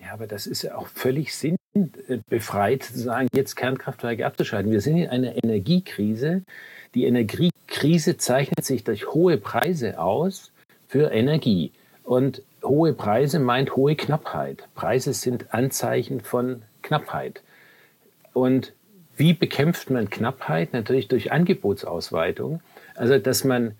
Ja, 0.00 0.12
aber 0.12 0.28
das 0.28 0.46
ist 0.46 0.62
ja 0.62 0.76
auch 0.76 0.86
völlig 0.86 1.34
sinnbefreit 1.34 2.84
zu 2.84 3.00
sagen, 3.00 3.28
jetzt 3.34 3.56
Kernkraftwerke 3.56 4.24
abzuschalten. 4.24 4.70
Wir 4.70 4.80
sind 4.80 4.96
in 4.96 5.08
einer 5.08 5.42
Energiekrise. 5.42 6.42
Die 6.94 7.04
Energiekrise 7.04 8.16
zeichnet 8.16 8.64
sich 8.64 8.84
durch 8.84 9.08
hohe 9.08 9.38
Preise 9.38 9.98
aus 9.98 10.52
für 10.86 11.10
Energie. 11.10 11.72
Und 12.04 12.42
hohe 12.62 12.92
Preise 12.92 13.38
meint 13.38 13.76
hohe 13.76 13.96
Knappheit. 13.96 14.68
Preise 14.74 15.12
sind 15.12 15.52
Anzeichen 15.54 16.20
von 16.20 16.62
Knappheit. 16.82 17.42
Und 18.32 18.72
wie 19.16 19.32
bekämpft 19.32 19.90
man 19.90 20.10
Knappheit? 20.10 20.72
Natürlich 20.72 21.08
durch 21.08 21.32
Angebotsausweitung. 21.32 22.60
Also, 22.94 23.18
dass 23.18 23.44
man 23.44 23.72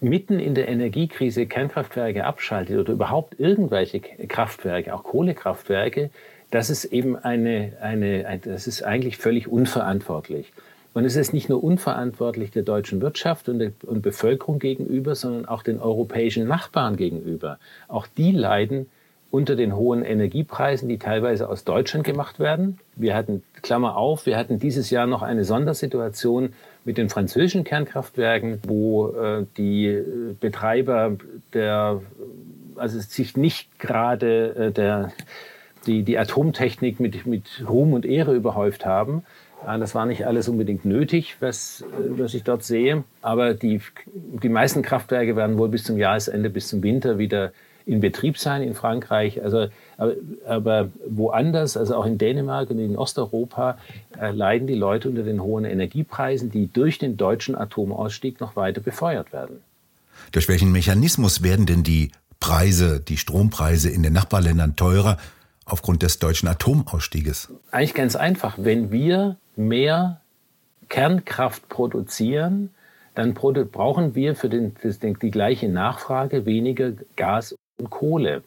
mitten 0.00 0.38
in 0.38 0.54
der 0.54 0.68
Energiekrise 0.68 1.46
Kernkraftwerke 1.46 2.24
abschaltet 2.24 2.78
oder 2.78 2.92
überhaupt 2.92 3.38
irgendwelche 3.38 4.00
Kraftwerke, 4.00 4.94
auch 4.94 5.04
Kohlekraftwerke, 5.04 6.10
das 6.50 6.70
ist 6.70 6.86
eben 6.86 7.16
eine, 7.16 7.74
eine, 7.80 8.40
das 8.42 8.66
ist 8.66 8.82
eigentlich 8.82 9.18
völlig 9.18 9.48
unverantwortlich. 9.48 10.52
Und 10.92 11.04
es 11.04 11.14
ist 11.16 11.32
nicht 11.32 11.48
nur 11.48 11.62
unverantwortlich 11.62 12.50
der 12.50 12.62
deutschen 12.62 13.00
Wirtschaft 13.00 13.48
und 13.48 13.58
der 13.60 13.72
und 13.86 14.02
Bevölkerung 14.02 14.58
gegenüber, 14.58 15.14
sondern 15.14 15.46
auch 15.46 15.62
den 15.62 15.78
europäischen 15.78 16.48
Nachbarn 16.48 16.96
gegenüber. 16.96 17.58
Auch 17.86 18.06
die 18.06 18.32
leiden 18.32 18.86
unter 19.30 19.54
den 19.54 19.76
hohen 19.76 20.04
Energiepreisen, 20.04 20.88
die 20.88 20.98
teilweise 20.98 21.48
aus 21.48 21.64
Deutschland 21.64 22.04
gemacht 22.04 22.40
werden. 22.40 22.78
Wir 22.96 23.14
hatten, 23.14 23.44
Klammer 23.62 23.96
auf, 23.96 24.26
wir 24.26 24.36
hatten 24.36 24.58
dieses 24.58 24.90
Jahr 24.90 25.06
noch 25.06 25.22
eine 25.22 25.44
Sondersituation 25.44 26.52
mit 26.84 26.98
den 26.98 27.08
französischen 27.08 27.62
Kernkraftwerken, 27.62 28.58
wo 28.66 29.10
äh, 29.10 29.46
die 29.56 30.02
Betreiber 30.40 31.16
der, 31.52 32.00
also 32.74 32.98
sich 32.98 33.36
nicht 33.36 33.78
gerade 33.78 34.54
äh, 34.56 34.72
der, 34.72 35.12
die, 35.86 36.02
die 36.02 36.18
Atomtechnik 36.18 36.98
mit, 36.98 37.24
mit 37.26 37.64
Ruhm 37.68 37.92
und 37.92 38.04
Ehre 38.04 38.34
überhäuft 38.34 38.84
haben. 38.84 39.22
Das 39.64 39.94
war 39.94 40.06
nicht 40.06 40.26
alles 40.26 40.48
unbedingt 40.48 40.84
nötig, 40.84 41.36
was, 41.40 41.84
was 42.16 42.34
ich 42.34 42.44
dort 42.44 42.64
sehe. 42.64 43.04
Aber 43.20 43.54
die, 43.54 43.80
die 44.14 44.48
meisten 44.48 44.82
Kraftwerke 44.82 45.36
werden 45.36 45.58
wohl 45.58 45.68
bis 45.68 45.84
zum 45.84 45.98
Jahresende, 45.98 46.50
bis 46.50 46.68
zum 46.68 46.82
Winter 46.82 47.18
wieder 47.18 47.52
in 47.86 48.00
Betrieb 48.00 48.38
sein 48.38 48.62
in 48.62 48.74
Frankreich. 48.74 49.42
Also, 49.42 49.68
aber, 49.96 50.14
aber 50.46 50.88
woanders, 51.08 51.76
also 51.76 51.96
auch 51.96 52.06
in 52.06 52.18
Dänemark 52.18 52.70
und 52.70 52.78
in 52.78 52.96
Osteuropa, 52.96 53.78
äh, 54.18 54.30
leiden 54.30 54.66
die 54.66 54.74
Leute 54.74 55.08
unter 55.08 55.22
den 55.22 55.42
hohen 55.42 55.64
Energiepreisen, 55.64 56.50
die 56.50 56.72
durch 56.72 56.98
den 56.98 57.16
deutschen 57.16 57.56
Atomausstieg 57.56 58.40
noch 58.40 58.56
weiter 58.56 58.80
befeuert 58.80 59.32
werden. 59.32 59.60
Durch 60.32 60.48
welchen 60.48 60.72
Mechanismus 60.72 61.42
werden 61.42 61.66
denn 61.66 61.82
die 61.82 62.12
Preise, 62.38 63.00
die 63.00 63.16
Strompreise 63.16 63.90
in 63.90 64.02
den 64.02 64.12
Nachbarländern 64.12 64.76
teurer 64.76 65.18
aufgrund 65.64 66.02
des 66.02 66.18
deutschen 66.18 66.48
Atomausstieges? 66.48 67.52
Eigentlich 67.70 67.94
ganz 67.94 68.16
einfach. 68.16 68.54
Wenn 68.58 68.92
wir 68.92 69.36
mehr 69.56 70.20
Kernkraft 70.88 71.68
produzieren, 71.68 72.70
dann 73.14 73.34
brauchen 73.34 74.14
wir 74.14 74.34
für 74.34 74.48
den, 74.48 74.76
für 74.76 74.92
den, 74.92 75.18
die 75.18 75.30
gleiche 75.30 75.68
Nachfrage 75.68 76.46
weniger 76.46 76.92
Gas 77.16 77.54
und 77.78 77.90
Kohle. 77.90 78.42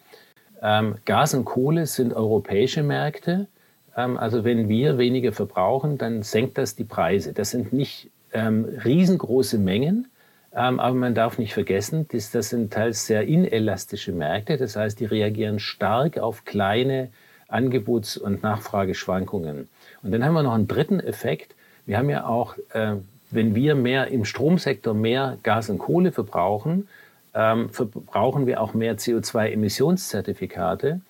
Ähm, 0.61 0.95
Gas 1.05 1.33
und 1.33 1.45
Kohle 1.45 1.85
sind 1.85 2.13
europäische 2.13 2.83
Märkte. 2.83 3.47
Ähm, 3.95 4.17
also 4.17 4.43
wenn 4.43 4.69
wir 4.69 4.97
weniger 4.97 5.33
verbrauchen, 5.33 5.97
dann 5.97 6.23
senkt 6.23 6.57
das 6.57 6.75
die 6.75 6.85
Preise. 6.85 7.33
Das 7.33 7.51
sind 7.51 7.73
nicht 7.73 8.09
ähm, 8.31 8.65
riesengroße 8.83 9.57
Mengen, 9.57 10.07
ähm, 10.55 10.79
aber 10.79 10.95
man 10.95 11.13
darf 11.13 11.37
nicht 11.37 11.53
vergessen, 11.53 12.07
das, 12.11 12.31
das 12.31 12.49
sind 12.49 12.73
teils 12.73 13.05
sehr 13.05 13.27
inelastische 13.27 14.11
Märkte. 14.11 14.57
Das 14.57 14.75
heißt, 14.75 14.99
die 14.99 15.05
reagieren 15.05 15.59
stark 15.59 16.17
auf 16.17 16.45
kleine 16.45 17.09
Angebots- 17.47 18.17
und 18.17 18.41
Nachfrageschwankungen. 18.41 19.69
Und 20.03 20.11
dann 20.11 20.23
haben 20.23 20.33
wir 20.33 20.43
noch 20.43 20.53
einen 20.53 20.67
dritten 20.67 20.99
Effekt. 20.99 21.55
Wir 21.85 21.97
haben 21.97 22.09
ja 22.09 22.27
auch, 22.27 22.57
äh, 22.73 22.95
wenn 23.31 23.55
wir 23.55 23.75
mehr 23.75 24.07
im 24.07 24.25
Stromsektor 24.25 24.93
mehr 24.93 25.37
Gas 25.43 25.69
und 25.69 25.79
Kohle 25.79 26.11
verbrauchen, 26.11 26.87
ähm, 27.33 27.69
verbrauchen 27.69 28.45
wir 28.45 28.61
auch 28.61 28.73
mehr 28.73 28.97
CO2-Emissionszertifikate. 28.97 31.01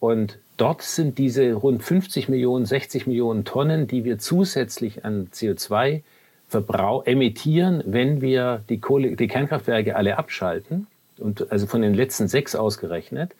Und 0.00 0.38
dort 0.56 0.82
sind 0.82 1.18
diese 1.18 1.54
rund 1.54 1.82
50 1.82 2.28
Millionen, 2.28 2.66
60 2.66 3.06
Millionen 3.06 3.44
Tonnen, 3.44 3.86
die 3.86 4.04
wir 4.04 4.18
zusätzlich 4.18 5.04
an 5.04 5.28
CO2 5.32 6.02
emittieren, 7.06 7.82
wenn 7.86 8.20
wir 8.20 8.62
die, 8.68 8.78
Kohle, 8.78 9.16
die 9.16 9.28
Kernkraftwerke 9.28 9.96
alle 9.96 10.18
abschalten, 10.18 10.86
und 11.18 11.52
also 11.52 11.66
von 11.66 11.82
den 11.82 11.94
letzten 11.94 12.28
sechs 12.28 12.54
ausgerechnet, 12.54 13.34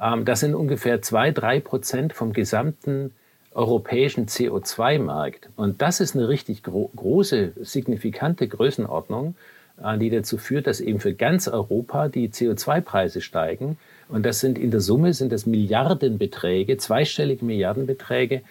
ähm, 0.00 0.24
das 0.24 0.40
sind 0.40 0.54
ungefähr 0.54 1.02
zwei, 1.02 1.30
drei 1.30 1.60
Prozent 1.60 2.12
vom 2.12 2.32
gesamten 2.32 3.12
europäischen 3.54 4.26
CO2-Markt. 4.26 5.48
Und 5.56 5.82
das 5.82 6.00
ist 6.00 6.16
eine 6.16 6.28
richtig 6.28 6.62
gro 6.62 6.90
große, 6.94 7.52
signifikante 7.60 8.48
Größenordnung, 8.48 9.34
äh, 9.82 9.98
die 9.98 10.10
dazu 10.10 10.38
führt, 10.38 10.66
dass 10.66 10.80
eben 10.80 11.00
für 11.00 11.14
ganz 11.14 11.48
Europa 11.48 12.08
die 12.08 12.28
CO2-Preise 12.28 13.20
steigen. 13.20 13.78
Und 14.08 14.24
das 14.24 14.40
sind 14.40 14.58
in 14.58 14.70
der 14.70 14.80
Summe 14.80 15.14
sind 15.14 15.32
das 15.32 15.46
Milliardenbeträge, 15.46 16.76
zweistellige 16.76 17.44
Milliardenbeträge, 17.44 18.42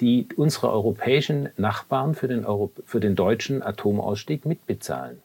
die 0.00 0.28
unsere 0.36 0.70
europäischen 0.70 1.48
Nachbarn 1.56 2.14
für 2.14 2.28
den, 2.28 2.44
Euro 2.44 2.72
für 2.84 3.00
den 3.00 3.14
deutschen 3.14 3.62
Atomausstieg 3.62 4.44
mitbezahlen. 4.44 5.23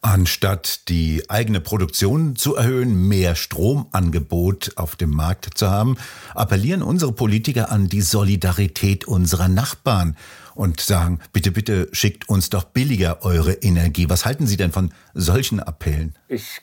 Anstatt 0.00 0.88
die 0.88 1.24
eigene 1.28 1.60
Produktion 1.60 2.36
zu 2.36 2.56
erhöhen, 2.56 3.08
mehr 3.08 3.34
Stromangebot 3.34 4.72
auf 4.76 4.96
dem 4.96 5.10
Markt 5.10 5.56
zu 5.56 5.70
haben, 5.70 5.96
appellieren 6.34 6.82
unsere 6.82 7.12
Politiker 7.12 7.70
an 7.70 7.88
die 7.88 8.02
Solidarität 8.02 9.06
unserer 9.06 9.48
Nachbarn 9.48 10.16
und 10.54 10.80
sagen, 10.80 11.20
bitte, 11.32 11.50
bitte 11.50 11.88
schickt 11.92 12.28
uns 12.28 12.50
doch 12.50 12.64
billiger 12.64 13.24
eure 13.24 13.52
Energie. 13.52 14.08
Was 14.08 14.26
halten 14.26 14.46
Sie 14.46 14.56
denn 14.56 14.72
von 14.72 14.92
solchen 15.14 15.60
Appellen? 15.60 16.14
Ich 16.28 16.60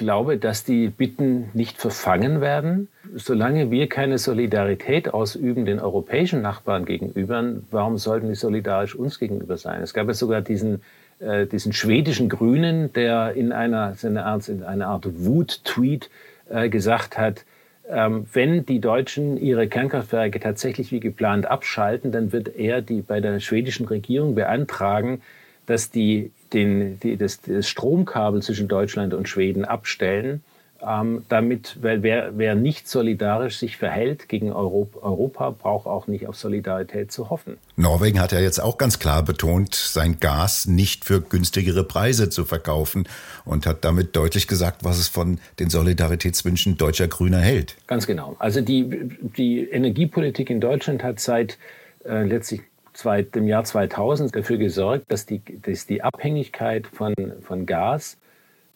glaube, 0.00 0.38
dass 0.38 0.64
die 0.64 0.88
Bitten 0.88 1.50
nicht 1.52 1.76
verfangen 1.76 2.40
werden. 2.40 2.88
Solange 3.14 3.70
wir 3.70 3.86
keine 3.86 4.16
Solidarität 4.16 5.12
ausüben 5.12 5.66
den 5.66 5.78
europäischen 5.78 6.40
Nachbarn 6.40 6.86
gegenüber, 6.86 7.44
warum 7.70 7.98
sollten 7.98 8.28
die 8.28 8.34
solidarisch 8.34 8.94
uns 8.94 9.18
gegenüber 9.18 9.58
sein? 9.58 9.82
Es 9.82 9.92
gab 9.92 10.08
ja 10.08 10.14
sogar 10.14 10.40
diesen 10.40 10.82
äh, 11.20 11.46
diesen 11.46 11.72
schwedischen 11.72 12.28
Grünen, 12.28 12.92
der 12.92 13.34
in 13.34 13.52
einer, 13.52 13.94
in 14.02 14.16
einer 14.16 14.86
Art, 14.86 15.06
Wut-Tweet 15.24 16.10
äh, 16.48 16.68
gesagt 16.68 17.18
hat, 17.18 17.44
ähm, 17.88 18.26
wenn 18.32 18.64
die 18.66 18.80
Deutschen 18.80 19.36
ihre 19.36 19.68
Kernkraftwerke 19.68 20.40
tatsächlich 20.40 20.92
wie 20.92 21.00
geplant 21.00 21.46
abschalten, 21.46 22.12
dann 22.12 22.32
wird 22.32 22.56
er 22.56 22.82
die 22.82 23.02
bei 23.02 23.20
der 23.20 23.40
schwedischen 23.40 23.86
Regierung 23.86 24.34
beantragen, 24.34 25.22
dass 25.66 25.90
die, 25.90 26.30
den, 26.52 26.98
die, 27.00 27.16
das, 27.16 27.40
das 27.40 27.68
Stromkabel 27.68 28.42
zwischen 28.42 28.68
Deutschland 28.68 29.14
und 29.14 29.28
Schweden 29.28 29.64
abstellen 29.64 30.42
ähm, 30.86 31.24
damit, 31.28 31.78
weil 31.82 32.02
wer, 32.02 32.38
wer 32.38 32.54
nicht 32.54 32.88
solidarisch 32.88 33.58
sich 33.58 33.76
verhält 33.76 34.28
gegen 34.28 34.52
Europa, 34.52 35.00
Europa, 35.00 35.50
braucht 35.50 35.86
auch 35.86 36.06
nicht 36.06 36.26
auf 36.26 36.36
Solidarität 36.36 37.12
zu 37.12 37.30
hoffen. 37.30 37.58
Norwegen 37.76 38.20
hat 38.20 38.32
ja 38.32 38.40
jetzt 38.40 38.60
auch 38.60 38.78
ganz 38.78 38.98
klar 38.98 39.22
betont, 39.22 39.74
sein 39.74 40.18
Gas 40.20 40.66
nicht 40.66 41.04
für 41.04 41.20
günstigere 41.20 41.84
Preise 41.84 42.30
zu 42.30 42.44
verkaufen 42.44 43.08
und 43.44 43.66
hat 43.66 43.84
damit 43.84 44.16
deutlich 44.16 44.46
gesagt, 44.46 44.84
was 44.84 44.98
es 44.98 45.08
von 45.08 45.38
den 45.58 45.70
Solidaritätswünschen 45.70 46.76
deutscher 46.76 47.08
Grüner 47.08 47.40
hält. 47.40 47.76
Ganz 47.86 48.06
genau. 48.06 48.36
Also 48.38 48.60
die, 48.60 49.08
die 49.36 49.68
Energiepolitik 49.68 50.50
in 50.50 50.60
Deutschland 50.60 51.02
hat 51.02 51.20
seit 51.20 51.58
äh, 52.04 52.24
letztlich 52.24 52.62
seit 52.92 53.34
dem 53.34 53.46
Jahr 53.46 53.64
2000 53.64 54.34
dafür 54.34 54.58
gesorgt, 54.58 55.10
dass 55.10 55.26
die, 55.26 55.40
dass 55.62 55.86
die 55.86 56.02
Abhängigkeit 56.02 56.86
von, 56.86 57.14
von 57.42 57.66
Gas 57.66 58.16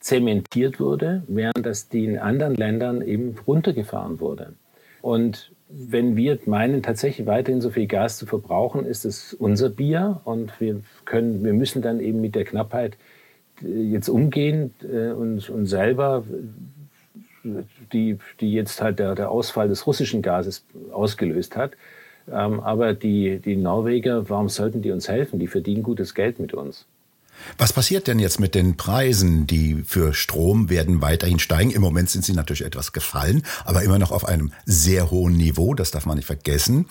zementiert 0.04 0.80
wurde, 0.80 1.22
während 1.28 1.64
das 1.64 1.88
die 1.88 2.04
in 2.04 2.18
anderen 2.18 2.54
Ländern 2.54 3.00
eben 3.00 3.36
runtergefahren 3.46 4.20
wurde. 4.20 4.52
Und 5.00 5.50
wenn 5.70 6.14
wir 6.14 6.38
meinen, 6.44 6.82
tatsächlich 6.82 7.26
weiterhin 7.26 7.62
so 7.62 7.70
viel 7.70 7.86
Gas 7.86 8.18
zu 8.18 8.26
verbrauchen, 8.26 8.84
ist 8.84 9.06
es 9.06 9.32
unser 9.32 9.70
Bier 9.70 10.20
und 10.24 10.60
wir 10.60 10.82
können, 11.06 11.42
wir 11.42 11.54
müssen 11.54 11.80
dann 11.80 12.00
eben 12.00 12.20
mit 12.20 12.34
der 12.34 12.44
Knappheit 12.44 12.98
äh, 13.62 13.66
jetzt 13.66 14.10
umgehen 14.10 14.74
äh, 14.82 15.08
und, 15.12 15.48
und 15.48 15.66
selber 15.66 16.24
die, 17.92 18.18
die 18.40 18.52
jetzt 18.52 18.82
halt 18.82 18.98
der, 18.98 19.14
der 19.14 19.30
Ausfall 19.30 19.68
des 19.68 19.86
russischen 19.86 20.20
Gases 20.20 20.66
ausgelöst 20.92 21.56
hat. 21.56 21.72
Ähm, 22.30 22.60
aber 22.60 22.92
die, 22.92 23.38
die 23.38 23.56
Norweger, 23.56 24.28
warum 24.28 24.50
sollten 24.50 24.82
die 24.82 24.90
uns 24.90 25.08
helfen? 25.08 25.38
Die 25.38 25.46
verdienen 25.46 25.82
gutes 25.82 26.14
Geld 26.14 26.40
mit 26.40 26.52
uns. 26.52 26.86
Was 27.58 27.72
passiert 27.72 28.06
denn 28.06 28.18
jetzt 28.18 28.40
mit 28.40 28.54
den 28.54 28.76
Preisen? 28.76 29.46
Die 29.46 29.84
für 29.86 30.14
Strom 30.14 30.70
werden 30.70 31.02
weiterhin 31.02 31.38
steigen. 31.38 31.70
Im 31.70 31.82
Moment 31.82 32.10
sind 32.10 32.24
sie 32.24 32.32
natürlich 32.32 32.64
etwas 32.64 32.92
gefallen, 32.92 33.42
aber 33.64 33.82
immer 33.82 33.98
noch 33.98 34.10
auf 34.10 34.24
einem 34.24 34.52
sehr 34.64 35.10
hohen 35.10 35.36
Niveau. 35.36 35.74
Das 35.74 35.90
darf 35.90 36.06
man 36.06 36.16
nicht 36.16 36.26
vergessen. 36.26 36.86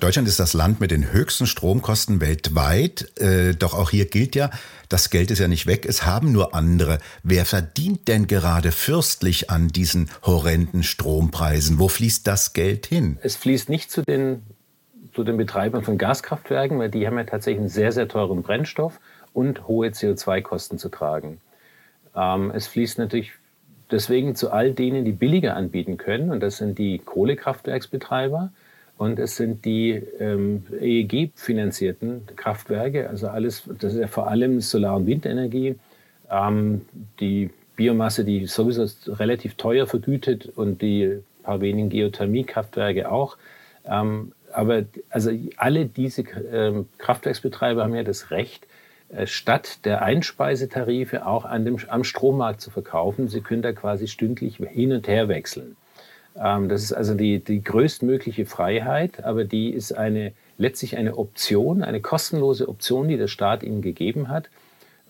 Deutschland 0.00 0.28
ist 0.28 0.40
das 0.40 0.54
Land 0.54 0.80
mit 0.80 0.90
den 0.90 1.12
höchsten 1.12 1.46
Stromkosten 1.46 2.20
weltweit. 2.20 3.18
Äh, 3.20 3.54
doch 3.54 3.74
auch 3.74 3.90
hier 3.90 4.06
gilt 4.06 4.34
ja, 4.34 4.50
das 4.88 5.10
Geld 5.10 5.30
ist 5.30 5.38
ja 5.38 5.48
nicht 5.48 5.66
weg. 5.66 5.86
Es 5.86 6.06
haben 6.06 6.32
nur 6.32 6.54
andere. 6.54 6.98
Wer 7.22 7.44
verdient 7.44 8.08
denn 8.08 8.26
gerade 8.26 8.72
fürstlich 8.72 9.50
an 9.50 9.68
diesen 9.68 10.10
horrenden 10.22 10.82
Strompreisen? 10.82 11.78
Wo 11.78 11.88
fließt 11.88 12.26
das 12.26 12.54
Geld 12.54 12.86
hin? 12.86 13.18
Es 13.22 13.36
fließt 13.36 13.68
nicht 13.68 13.90
zu 13.90 14.02
den 14.02 14.42
zu 15.14 15.24
den 15.24 15.36
Betreibern 15.36 15.82
von 15.82 15.98
Gaskraftwerken, 15.98 16.78
weil 16.78 16.90
die 16.90 17.04
haben 17.04 17.18
ja 17.18 17.24
tatsächlich 17.24 17.58
einen 17.58 17.68
sehr, 17.68 17.90
sehr 17.90 18.06
teuren 18.06 18.42
Brennstoff 18.42 19.00
und 19.38 19.68
hohe 19.68 19.88
CO2-Kosten 19.88 20.78
zu 20.78 20.88
tragen. 20.88 21.40
Ähm, 22.16 22.50
es 22.54 22.66
fließt 22.66 22.98
natürlich 22.98 23.32
deswegen 23.90 24.34
zu 24.34 24.50
all 24.50 24.72
denen, 24.72 25.04
die 25.04 25.12
billiger 25.12 25.54
anbieten 25.54 25.96
können, 25.96 26.30
und 26.30 26.40
das 26.40 26.56
sind 26.56 26.78
die 26.78 26.98
Kohlekraftwerksbetreiber 26.98 28.50
und 28.96 29.20
es 29.20 29.36
sind 29.36 29.64
die 29.64 29.92
ähm, 30.18 30.64
EEG-finanzierten 30.80 32.26
Kraftwerke, 32.34 33.08
also 33.08 33.28
alles, 33.28 33.62
das 33.78 33.94
ist 33.94 34.00
ja 34.00 34.08
vor 34.08 34.28
allem 34.28 34.60
Solar- 34.60 34.96
und 34.96 35.06
Windenergie, 35.06 35.76
ähm, 36.30 36.82
die 37.20 37.50
Biomasse, 37.76 38.24
die 38.24 38.46
sowieso 38.46 38.86
relativ 39.12 39.54
teuer 39.54 39.86
vergütet 39.86 40.50
und 40.56 40.82
die 40.82 41.22
paar 41.48 41.62
wenigen 41.62 41.88
Geothermiekraftwerke 41.88 43.10
auch. 43.10 43.38
Ähm, 43.86 44.32
aber 44.52 44.84
also 45.08 45.30
alle 45.56 45.86
diese 45.86 46.22
ähm, 46.52 46.88
Kraftwerksbetreiber 46.98 47.84
haben 47.84 47.94
ja 47.94 48.02
das 48.02 48.30
Recht, 48.30 48.66
statt 49.24 49.84
der 49.84 50.02
Einspeisetarife 50.02 51.26
auch 51.26 51.44
an 51.44 51.64
dem, 51.64 51.78
am 51.88 52.04
Strommarkt 52.04 52.60
zu 52.60 52.70
verkaufen. 52.70 53.28
Sie 53.28 53.40
können 53.40 53.62
da 53.62 53.72
quasi 53.72 54.06
stündlich 54.06 54.56
hin 54.56 54.92
und 54.92 55.08
her 55.08 55.28
wechseln. 55.28 55.76
Ähm, 56.36 56.68
das 56.68 56.82
ist 56.82 56.92
also 56.92 57.14
die, 57.14 57.42
die 57.42 57.62
größtmögliche 57.62 58.46
Freiheit, 58.46 59.24
aber 59.24 59.44
die 59.44 59.70
ist 59.70 59.92
eine, 59.92 60.32
letztlich 60.56 60.96
eine 60.96 61.16
Option, 61.16 61.82
eine 61.82 62.00
kostenlose 62.00 62.68
Option, 62.68 63.08
die 63.08 63.16
der 63.16 63.28
Staat 63.28 63.62
ihnen 63.62 63.82
gegeben 63.82 64.28
hat. 64.28 64.50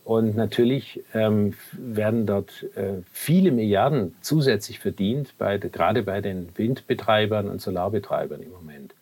Und 0.04 0.36
natürlich 0.36 1.02
ähm, 1.12 1.52
werden 1.72 2.24
dort 2.24 2.64
äh, 2.76 3.02
viele 3.12 3.50
Milliarden 3.50 4.14
zusätzlich 4.22 4.78
verdient, 4.78 5.34
bei, 5.36 5.58
gerade 5.58 6.02
bei 6.02 6.22
den 6.22 6.48
Windbetreibern 6.56 7.46
und 7.46 7.60
Solarbetreibern 7.60 8.40
im 8.40 8.50
Moment. 8.50 8.94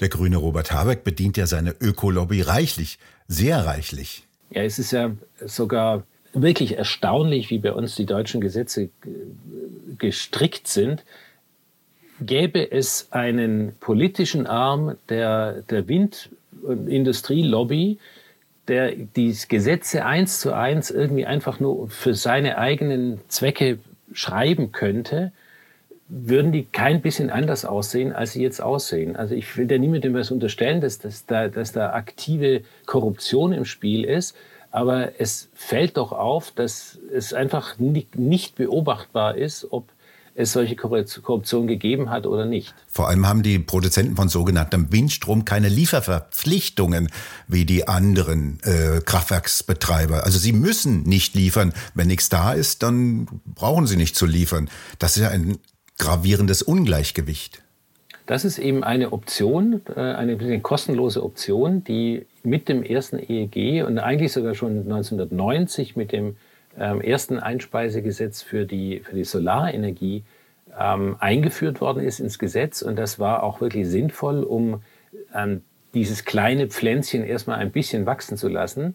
Der 0.00 0.08
grüne 0.08 0.36
Robert 0.38 0.72
Habeck 0.72 1.04
bedient 1.04 1.36
ja 1.36 1.46
seine 1.46 1.74
Ökolobby 1.80 2.40
reichlich, 2.40 2.98
sehr 3.26 3.66
reichlich. 3.66 4.27
Ja, 4.50 4.62
es 4.62 4.78
ist 4.78 4.92
ja 4.92 5.12
sogar 5.44 6.04
wirklich 6.32 6.76
erstaunlich, 6.76 7.50
wie 7.50 7.58
bei 7.58 7.72
uns 7.72 7.96
die 7.96 8.06
deutschen 8.06 8.40
Gesetze 8.40 8.90
gestrickt 9.98 10.68
sind. 10.68 11.04
Gäbe 12.20 12.70
es 12.70 13.08
einen 13.10 13.74
politischen 13.80 14.46
Arm 14.46 14.96
der, 15.08 15.62
der 15.62 15.88
Wind- 15.88 16.30
und 16.62 16.88
Industrielobby, 16.88 17.98
der 18.66 18.92
die 18.92 19.36
Gesetze 19.48 20.04
eins 20.04 20.40
zu 20.40 20.52
eins 20.52 20.90
irgendwie 20.90 21.26
einfach 21.26 21.60
nur 21.60 21.88
für 21.88 22.14
seine 22.14 22.58
eigenen 22.58 23.20
Zwecke 23.28 23.78
schreiben 24.12 24.72
könnte, 24.72 25.32
würden 26.08 26.52
die 26.52 26.64
kein 26.64 27.02
bisschen 27.02 27.30
anders 27.30 27.64
aussehen, 27.64 28.12
als 28.12 28.32
sie 28.32 28.42
jetzt 28.42 28.62
aussehen. 28.62 29.14
Also 29.16 29.34
ich 29.34 29.56
will 29.56 29.66
da 29.66 29.76
niemandem 29.76 30.14
was 30.14 30.30
unterstellen, 30.30 30.80
dass, 30.80 30.98
dass, 30.98 31.26
da, 31.26 31.48
dass 31.48 31.72
da 31.72 31.92
aktive 31.92 32.62
Korruption 32.86 33.52
im 33.52 33.64
Spiel 33.64 34.04
ist. 34.04 34.34
Aber 34.70 35.20
es 35.20 35.48
fällt 35.54 35.96
doch 35.96 36.12
auf, 36.12 36.50
dass 36.50 36.98
es 37.12 37.32
einfach 37.32 37.78
nicht, 37.78 38.56
beobachtbar 38.56 39.36
ist, 39.36 39.66
ob 39.70 39.88
es 40.34 40.52
solche 40.52 40.76
Korruption 40.76 41.66
gegeben 41.66 42.10
hat 42.10 42.24
oder 42.24 42.46
nicht. 42.46 42.72
Vor 42.86 43.08
allem 43.08 43.26
haben 43.26 43.42
die 43.42 43.58
Produzenten 43.58 44.14
von 44.14 44.28
sogenanntem 44.28 44.92
Windstrom 44.92 45.44
keine 45.44 45.68
Lieferverpflichtungen 45.68 47.10
wie 47.48 47.64
die 47.64 47.88
anderen 47.88 48.60
äh, 48.62 49.00
Kraftwerksbetreiber. 49.00 50.24
Also 50.24 50.38
sie 50.38 50.52
müssen 50.52 51.02
nicht 51.02 51.34
liefern. 51.34 51.72
Wenn 51.94 52.06
nichts 52.06 52.28
da 52.28 52.52
ist, 52.52 52.84
dann 52.84 53.26
brauchen 53.46 53.88
sie 53.88 53.96
nicht 53.96 54.14
zu 54.14 54.26
liefern. 54.26 54.70
Das 55.00 55.16
ist 55.16 55.22
ja 55.24 55.30
ein 55.30 55.58
gravierendes 55.98 56.62
Ungleichgewicht. 56.62 57.62
Das 58.26 58.44
ist 58.44 58.58
eben 58.58 58.84
eine 58.84 59.12
Option, 59.12 59.80
äh, 59.96 60.00
eine 60.00 60.60
kostenlose 60.60 61.22
Option, 61.22 61.82
die 61.84 62.26
mit 62.42 62.68
dem 62.68 62.82
ersten 62.82 63.18
EEG 63.18 63.84
und 63.84 63.98
eigentlich 63.98 64.32
sogar 64.32 64.54
schon 64.54 64.80
1990 64.80 65.96
mit 65.96 66.12
dem 66.12 66.36
ähm, 66.78 67.00
ersten 67.00 67.38
Einspeisegesetz 67.38 68.42
für 68.42 68.66
die, 68.66 69.00
für 69.00 69.14
die 69.14 69.24
Solarenergie 69.24 70.24
ähm, 70.78 71.16
eingeführt 71.18 71.80
worden 71.80 72.04
ist 72.04 72.20
ins 72.20 72.38
Gesetz. 72.38 72.82
Und 72.82 72.96
das 72.96 73.18
war 73.18 73.42
auch 73.42 73.62
wirklich 73.62 73.88
sinnvoll, 73.88 74.42
um 74.42 74.82
ähm, 75.34 75.62
dieses 75.94 76.24
kleine 76.24 76.68
Pflänzchen 76.68 77.24
erstmal 77.24 77.58
ein 77.58 77.72
bisschen 77.72 78.06
wachsen 78.06 78.36
zu 78.36 78.48
lassen. 78.48 78.94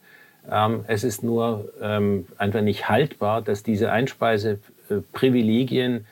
Ähm, 0.50 0.86
es 0.88 1.04
ist 1.04 1.22
nur 1.24 1.74
ähm, 1.82 2.28
einfach 2.38 2.62
nicht 2.62 2.88
haltbar, 2.88 3.42
dass 3.42 3.64
diese 3.64 3.92
Einspeiseprivilegien 3.92 6.06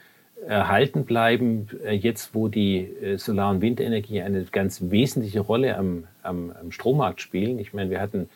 erhalten 0.46 1.06
bleiben, 1.06 1.68
äh, 1.84 1.94
jetzt 1.94 2.34
wo 2.34 2.48
die 2.48 2.80
äh, 2.80 3.18
Solar- 3.18 3.52
und 3.52 3.62
Windenergie 3.62 4.22
eine 4.22 4.44
ganz 4.46 4.82
wesentliche 4.82 5.42
Rolle 5.42 5.78
am, 5.78 6.06
am, 6.24 6.52
am 6.60 6.72
Strommarkt 6.72 7.22
spielen. 7.22 7.60
Ich 7.60 7.74
meine, 7.74 7.90
wir 7.90 8.02
hatten 8.02 8.30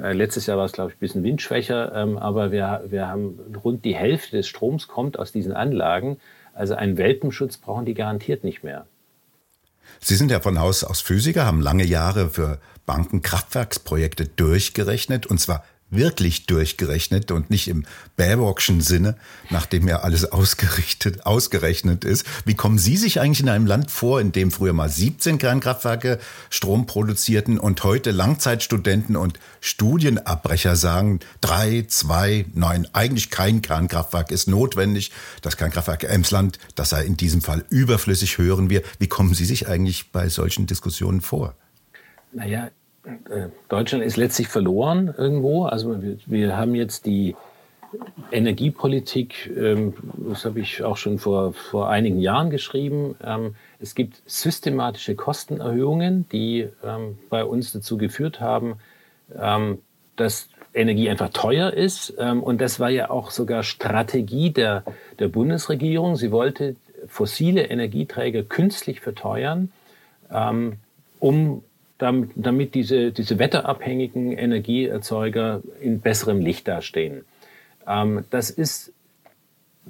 äh, 0.00 0.12
letztes 0.12 0.46
Jahr 0.46 0.58
war 0.58 0.64
es, 0.64 0.72
glaube 0.72 0.90
ich, 0.90 0.96
ein 0.96 1.00
bisschen 1.00 1.22
windschwächer, 1.22 1.94
ähm, 1.94 2.18
aber 2.18 2.50
wir, 2.50 2.84
wir 2.88 3.08
haben 3.08 3.38
rund 3.62 3.84
die 3.84 3.94
Hälfte 3.94 4.36
des 4.36 4.48
Stroms 4.48 4.88
kommt 4.88 5.18
aus 5.18 5.32
diesen 5.32 5.52
Anlagen. 5.52 6.18
Also 6.54 6.74
einen 6.74 6.96
Welpenschutz 6.96 7.58
brauchen 7.58 7.84
die 7.84 7.94
garantiert 7.94 8.44
nicht 8.44 8.62
mehr. 8.62 8.86
Sie 10.00 10.16
sind 10.16 10.30
ja 10.30 10.40
von 10.40 10.58
Haus 10.58 10.84
aus 10.84 11.00
Physiker, 11.00 11.44
haben 11.44 11.60
lange 11.60 11.84
Jahre 11.84 12.28
für 12.28 12.58
Banken 12.86 13.22
Kraftwerksprojekte 13.22 14.26
durchgerechnet 14.26 15.26
und 15.26 15.38
zwar 15.38 15.64
wirklich 15.92 16.46
durchgerechnet 16.46 17.30
und 17.30 17.50
nicht 17.50 17.68
im 17.68 17.84
Baerbockschen 18.16 18.80
Sinne, 18.80 19.16
nachdem 19.50 19.86
ja 19.86 20.00
alles 20.00 20.24
ausgerichtet, 20.32 21.26
ausgerechnet 21.26 22.04
ist. 22.04 22.26
Wie 22.44 22.54
kommen 22.54 22.78
Sie 22.78 22.96
sich 22.96 23.20
eigentlich 23.20 23.40
in 23.40 23.48
einem 23.48 23.66
Land 23.66 23.90
vor, 23.90 24.20
in 24.20 24.32
dem 24.32 24.50
früher 24.50 24.72
mal 24.72 24.88
17 24.88 25.38
Kernkraftwerke 25.38 26.18
Strom 26.50 26.86
produzierten 26.86 27.58
und 27.58 27.84
heute 27.84 28.10
Langzeitstudenten 28.10 29.16
und 29.16 29.38
Studienabbrecher 29.60 30.76
sagen, 30.76 31.20
drei, 31.40 31.84
zwei, 31.88 32.46
nein, 32.54 32.88
eigentlich 32.92 33.30
kein 33.30 33.62
Kernkraftwerk 33.62 34.30
ist 34.30 34.48
notwendig. 34.48 35.12
Das 35.42 35.56
Kernkraftwerk 35.56 36.04
Emsland, 36.04 36.58
das 36.74 36.90
sei 36.90 37.04
in 37.04 37.16
diesem 37.16 37.42
Fall 37.42 37.64
überflüssig, 37.68 38.38
hören 38.38 38.70
wir. 38.70 38.82
Wie 38.98 39.08
kommen 39.08 39.34
Sie 39.34 39.44
sich 39.44 39.68
eigentlich 39.68 40.10
bei 40.10 40.28
solchen 40.28 40.66
Diskussionen 40.66 41.20
vor? 41.20 41.54
Naja, 42.32 42.70
Deutschland 43.68 44.04
ist 44.04 44.16
letztlich 44.16 44.48
verloren 44.48 45.12
irgendwo. 45.16 45.64
Also 45.64 46.02
wir, 46.02 46.18
wir 46.26 46.56
haben 46.56 46.74
jetzt 46.74 47.06
die 47.06 47.34
Energiepolitik, 48.30 49.50
ähm, 49.56 49.94
das 50.28 50.44
habe 50.44 50.60
ich 50.60 50.82
auch 50.82 50.96
schon 50.96 51.18
vor, 51.18 51.52
vor 51.52 51.90
einigen 51.90 52.18
Jahren 52.18 52.50
geschrieben. 52.50 53.16
Ähm, 53.22 53.54
es 53.80 53.94
gibt 53.94 54.22
systematische 54.26 55.14
Kostenerhöhungen, 55.14 56.26
die 56.30 56.68
ähm, 56.84 57.18
bei 57.28 57.44
uns 57.44 57.72
dazu 57.72 57.98
geführt 57.98 58.40
haben, 58.40 58.76
dass 60.16 60.50
Energie 60.74 61.08
einfach 61.08 61.30
teuer 61.30 61.72
ist. 61.72 62.10
und 62.10 62.60
das 62.60 62.78
war 62.80 62.90
ja 62.90 63.08
auch 63.08 63.30
sogar 63.30 63.62
Strategie 63.62 64.50
der, 64.50 64.84
der 65.18 65.28
Bundesregierung. 65.28 66.16
Sie 66.16 66.30
wollte 66.30 66.76
fossile 67.06 67.62
Energieträger 67.62 68.42
künstlich 68.42 69.00
verteuern, 69.00 69.72
um 71.18 71.64
damit, 72.02 72.30
damit 72.34 72.74
diese, 72.74 73.12
diese 73.12 73.38
wetterabhängigen 73.38 74.32
Energieerzeuger 74.32 75.62
in 75.80 76.00
besserem 76.00 76.40
Licht 76.40 76.66
dastehen. 76.66 77.24
Ähm, 77.86 78.24
das 78.30 78.50
ist 78.50 78.92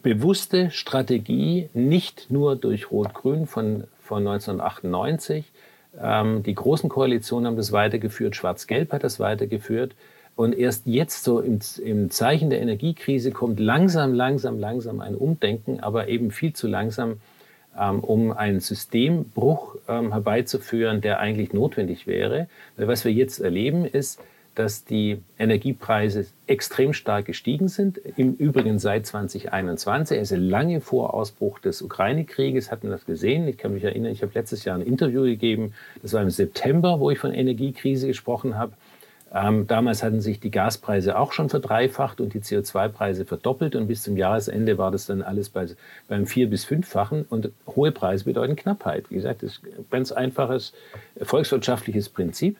bewusste 0.03 0.71
Strategie, 0.71 1.71
nicht 1.73 2.31
nur 2.31 2.57
durch 2.57 2.91
Rot-Grün 2.91 3.47
von, 3.47 3.85
von 4.03 4.27
1998. 4.27 5.51
Ähm, 5.99 6.43
die 6.43 6.55
großen 6.55 6.91
Koalitionen 6.91 7.47
haben 7.47 7.57
das 7.57 7.73
weitergeführt, 7.73 8.37
Schwarz-Gelb 8.37 8.93
hat 8.93 9.05
das 9.05 9.19
weitergeführt. 9.19 9.95
Und 10.37 10.55
erst 10.55 10.87
jetzt 10.87 11.25
so 11.25 11.41
im, 11.41 11.61
im 11.83 12.11
Zeichen 12.11 12.51
der 12.51 12.61
Energiekrise 12.61 13.33
kommt 13.33 13.59
langsam, 13.59 14.13
langsam, 14.13 14.59
langsam 14.59 15.01
ein 15.01 15.15
Umdenken, 15.15 15.81
aber 15.81 16.09
eben 16.09 16.31
viel 16.31 16.53
zu 16.53 16.69
langsam 16.69 17.21
um 17.75 18.33
einen 18.33 18.61
Systembruch 18.61 19.77
ähm, 19.89 20.13
herbeizuführen, 20.13 21.01
der 21.01 21.21
eigentlich 21.21 21.53
notwendig 21.53 22.07
wäre. 22.07 22.49
Weil 22.77 22.89
was 22.89 23.05
wir 23.05 23.13
jetzt 23.13 23.41
erleben 23.41 23.85
ist, 23.85 24.21
dass 24.55 24.85
die 24.85 25.23
Energiepreise 25.39 26.27
extrem 26.47 26.93
stark 26.93 27.25
gestiegen 27.25 27.69
sind. 27.69 27.99
Im 28.17 28.35
Übrigen 28.35 28.79
seit 28.79 29.07
2021, 29.07 30.19
also 30.19 30.37
lange 30.37 30.81
vor 30.81 31.15
Ausbruch 31.15 31.59
des 31.59 31.81
Ukraine-Krieges, 31.81 32.71
hat 32.71 32.83
man 32.83 32.93
das 32.93 33.07
gesehen. 33.07 33.49
Ich 33.49 33.57
kann 33.57 33.73
mich 33.73 33.85
erinnern, 33.85 34.13
ich 34.13 34.23
habe 34.23 34.33
letztes 34.35 34.65
Jahr 34.65 34.77
ein 34.77 34.83
Interview 34.83 35.23
gegeben, 35.23 35.73
das 36.03 36.13
war 36.13 36.23
im 36.23 36.31
September, 36.31 37.01
wo 37.01 37.11
ich 37.11 37.19
von 37.19 37.33
Energiekrise 37.33 38.07
gesprochen 38.07 38.59
habe. 38.59 38.73
Ähm, 39.35 39.67
damals 39.67 40.03
hatten 40.03 40.21
sich 40.21 40.41
die 40.41 40.51
Gaspreise 40.51 41.19
auch 41.19 41.33
schon 41.33 41.49
verdreifacht 41.49 42.21
und 42.21 42.35
die 42.35 42.41
CO2-Preise 42.41 43.25
verdoppelt 43.25 43.75
und 43.75 43.89
bis 43.89 44.03
zum 44.03 44.17
Jahresende 44.17 44.77
war 44.77 44.91
das 44.91 45.07
dann 45.07 45.23
alles 45.23 45.49
bei, 45.49 45.67
beim 46.07 46.27
vier- 46.27 46.51
bis 46.51 46.65
fünffachen 46.65 47.25
und 47.31 47.51
hohe 47.67 47.93
Preise 47.93 48.25
bedeuten 48.25 48.57
Knappheit. 48.57 49.11
Wie 49.11 49.15
gesagt, 49.15 49.43
das 49.43 49.53
ist 49.53 49.65
ein 49.65 49.87
ganz 49.91 50.13
einfaches 50.13 50.75
volkswirtschaftliches 51.23 52.11
Prinzip. 52.11 52.59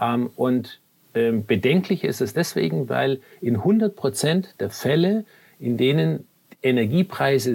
Ähm, 0.00 0.30
und 0.36 0.80
ähm, 1.14 1.44
bedenklich 1.44 2.04
ist 2.04 2.22
es 2.22 2.32
deswegen, 2.32 2.88
weil 2.88 3.20
in 3.42 3.56
100 3.56 3.94
Prozent 3.94 4.54
der 4.60 4.70
Fälle, 4.70 5.26
in 5.58 5.76
denen 5.76 6.26
Energiepreise 6.62 7.54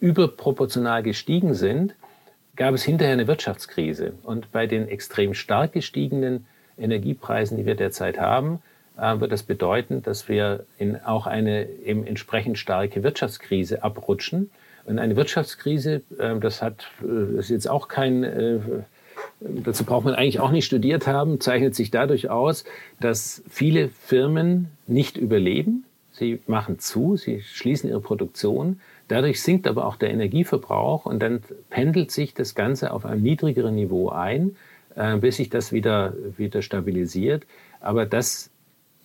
überproportional 0.00 1.02
gestiegen 1.02 1.52
sind, 1.52 1.94
gab 2.56 2.74
es 2.74 2.82
hinterher 2.82 3.12
eine 3.12 3.26
Wirtschaftskrise. 3.26 4.14
Und 4.22 4.52
bei 4.52 4.66
den 4.66 4.88
extrem 4.88 5.34
stark 5.34 5.72
gestiegenen 5.72 6.46
Energiepreisen, 6.80 7.56
die 7.56 7.66
wir 7.66 7.74
derzeit 7.74 8.18
haben, 8.18 8.60
äh, 9.00 9.20
wird 9.20 9.32
das 9.32 9.42
bedeuten, 9.42 10.02
dass 10.02 10.28
wir 10.28 10.64
in 10.78 10.96
auch 11.02 11.26
eine 11.26 11.68
eben 11.84 12.06
entsprechend 12.06 12.58
starke 12.58 13.02
Wirtschaftskrise 13.02 13.82
abrutschen. 13.82 14.50
Und 14.84 14.98
eine 14.98 15.16
Wirtschaftskrise, 15.16 16.02
äh, 16.18 16.38
das 16.38 16.62
hat, 16.62 16.90
äh, 17.02 17.36
das 17.36 17.46
ist 17.46 17.50
jetzt 17.50 17.70
auch 17.70 17.88
kein, 17.88 18.74
dazu 19.40 19.84
braucht 19.84 20.04
man 20.04 20.14
eigentlich 20.14 20.40
auch 20.40 20.50
nicht 20.50 20.64
studiert 20.64 21.06
haben, 21.06 21.40
zeichnet 21.40 21.74
sich 21.74 21.90
dadurch 21.90 22.30
aus, 22.30 22.64
dass 23.00 23.42
viele 23.48 23.88
Firmen 23.88 24.68
nicht 24.86 25.16
überleben. 25.16 25.84
Sie 26.12 26.40
machen 26.46 26.78
zu, 26.78 27.16
sie 27.16 27.40
schließen 27.40 27.88
ihre 27.88 28.00
Produktion. 28.00 28.80
Dadurch 29.08 29.42
sinkt 29.42 29.66
aber 29.66 29.86
auch 29.86 29.96
der 29.96 30.10
Energieverbrauch 30.10 31.06
und 31.06 31.20
dann 31.20 31.42
pendelt 31.70 32.10
sich 32.10 32.34
das 32.34 32.54
Ganze 32.54 32.92
auf 32.92 33.06
einem 33.06 33.22
niedrigeren 33.22 33.74
Niveau 33.74 34.10
ein. 34.10 34.56
Äh, 34.96 35.18
bis 35.18 35.36
sich 35.36 35.50
das 35.50 35.72
wieder, 35.72 36.14
wieder 36.36 36.62
stabilisiert. 36.62 37.46
Aber 37.80 38.06
das 38.06 38.50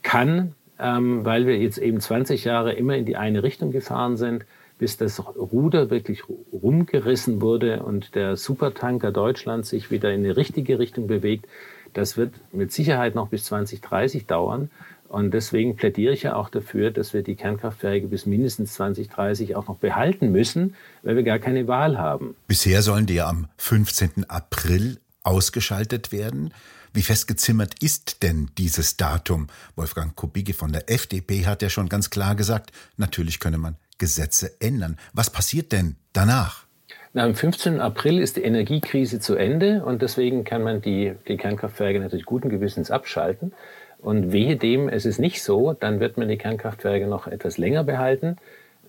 kann, 0.02 0.56
ähm, 0.80 1.24
weil 1.24 1.46
wir 1.46 1.58
jetzt 1.58 1.78
eben 1.78 2.00
20 2.00 2.44
Jahre 2.44 2.74
immer 2.74 2.96
in 2.96 3.06
die 3.06 3.18
eine 3.18 3.44
Richtung 3.44 3.72
gefahren 3.72 4.18
sind, 4.18 4.46
bis 4.78 4.98
das 4.98 5.22
Ruder 5.38 5.90
wirklich 5.90 6.24
rumgerissen 6.52 7.40
wurde 7.40 7.84
und 7.84 8.16
der 8.16 8.36
Supertanker 8.36 9.12
Deutschland 9.12 9.66
sich 9.66 9.90
wieder 9.90 10.14
in 10.14 10.24
die 10.24 10.30
richtige 10.30 10.80
Richtung 10.80 11.08
bewegt, 11.08 11.48
das 11.94 12.18
wird 12.18 12.34
mit 12.52 12.74
Sicherheit 12.74 13.16
noch 13.16 13.30
bis 13.30 13.46
2030 13.46 14.26
dauern. 14.26 14.70
Und 15.08 15.34
deswegen 15.34 15.78
plädiere 15.78 16.14
ich 16.14 16.24
ja 16.24 16.36
auch 16.36 16.50
dafür, 16.50 16.92
dass 16.92 17.14
wir 17.14 17.22
die 17.22 17.36
Kernkraftwerke 17.36 18.08
bis 18.08 18.26
mindestens 18.26 18.74
2030 18.74 19.56
auch 19.56 19.68
noch 19.68 19.78
behalten 19.78 20.32
müssen, 20.32 20.76
weil 21.04 21.16
wir 21.16 21.24
gar 21.24 21.40
keine 21.40 21.68
Wahl 21.68 21.98
haben. 21.98 22.36
Bisher 22.48 22.82
sollen 22.82 23.06
die 23.06 23.16
ja 23.16 23.30
am 23.30 23.48
15. 23.58 24.26
April 24.28 24.98
ausgeschaltet 25.26 26.12
werden? 26.12 26.54
Wie 26.94 27.02
festgezimmert 27.02 27.84
ist 27.84 28.24
denn 28.24 28.52
dieses 28.58 28.96
Datum? 28.96 29.48
Wolfgang 29.76 30.16
Kubicki 30.16 30.54
von 30.54 30.72
der 30.72 30.90
FDP 30.90 31.46
hat 31.46 31.62
ja 31.62 31.70
schon 31.70 31.90
ganz 31.90 32.10
klar 32.10 32.36
gesagt, 32.36 32.72
natürlich 32.96 33.40
könne 33.40 33.58
man 33.58 33.76
Gesetze 33.98 34.60
ändern. 34.62 34.98
Was 35.14 35.30
passiert 35.30 35.72
denn 35.72 35.98
danach? 36.14 36.66
Na, 37.14 37.24
am 37.24 37.36
15. 37.36 37.80
April 37.80 38.20
ist 38.20 38.38
die 38.38 38.44
Energiekrise 38.44 39.20
zu 39.20 39.36
Ende 39.36 39.84
und 39.86 40.02
deswegen 40.02 40.44
kann 40.44 40.64
man 40.64 40.82
die, 40.82 41.14
die 41.28 41.38
Kernkraftwerke 41.38 42.00
natürlich 42.00 42.26
guten 42.26 42.50
Gewissens 42.50 42.92
abschalten. 42.92 43.54
Und 44.00 44.32
wehe 44.32 44.56
dem, 44.56 44.88
es 44.90 45.06
ist 45.06 45.20
nicht 45.20 45.42
so, 45.42 45.74
dann 45.74 46.00
wird 46.00 46.18
man 46.18 46.28
die 46.28 46.38
Kernkraftwerke 46.38 47.08
noch 47.08 47.28
etwas 47.28 47.58
länger 47.58 47.84
behalten. 47.84 48.38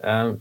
Äh, 0.03 0.33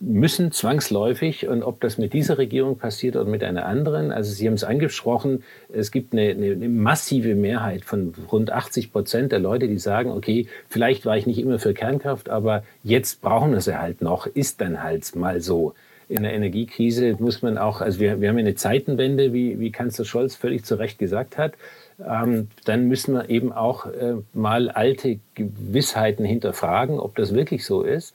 müssen 0.00 0.52
zwangsläufig, 0.52 1.48
und 1.48 1.62
ob 1.62 1.80
das 1.80 1.98
mit 1.98 2.14
dieser 2.14 2.38
Regierung 2.38 2.78
passiert 2.78 3.14
oder 3.14 3.28
mit 3.28 3.44
einer 3.44 3.66
anderen, 3.66 4.10
also 4.10 4.32
Sie 4.32 4.46
haben 4.46 4.54
es 4.54 4.64
angesprochen, 4.64 5.42
es 5.72 5.90
gibt 5.90 6.12
eine, 6.12 6.30
eine, 6.30 6.52
eine 6.52 6.68
massive 6.68 7.34
Mehrheit 7.34 7.84
von 7.84 8.14
rund 8.32 8.50
80 8.50 8.90
Prozent 8.90 9.32
der 9.32 9.38
Leute, 9.38 9.68
die 9.68 9.78
sagen, 9.78 10.10
okay, 10.10 10.46
vielleicht 10.68 11.04
war 11.04 11.16
ich 11.16 11.26
nicht 11.26 11.38
immer 11.38 11.58
für 11.58 11.74
Kernkraft, 11.74 12.30
aber 12.30 12.64
jetzt 12.82 13.20
brauchen 13.20 13.52
wir 13.52 13.60
sie 13.60 13.78
halt 13.78 14.00
noch, 14.00 14.26
ist 14.26 14.60
dann 14.60 14.82
halt 14.82 15.14
mal 15.14 15.40
so. 15.40 15.74
In 16.08 16.22
der 16.22 16.34
Energiekrise 16.34 17.16
muss 17.18 17.40
man 17.42 17.56
auch, 17.56 17.80
also 17.80 17.98
wir, 17.98 18.20
wir 18.20 18.28
haben 18.28 18.38
eine 18.38 18.54
Zeitenwende, 18.54 19.32
wie, 19.32 19.58
wie 19.58 19.72
Kanzler 19.72 20.04
Scholz 20.04 20.36
völlig 20.36 20.64
zu 20.64 20.74
Recht 20.74 20.98
gesagt 20.98 21.38
hat. 21.38 21.54
Ähm, 21.98 22.48
dann 22.64 22.88
müssen 22.88 23.14
wir 23.14 23.30
eben 23.30 23.52
auch 23.52 23.86
äh, 23.86 24.14
mal 24.32 24.68
alte 24.70 25.18
Gewissheiten 25.34 26.24
hinterfragen, 26.24 26.98
ob 26.98 27.16
das 27.16 27.34
wirklich 27.34 27.64
so 27.64 27.82
ist. 27.82 28.14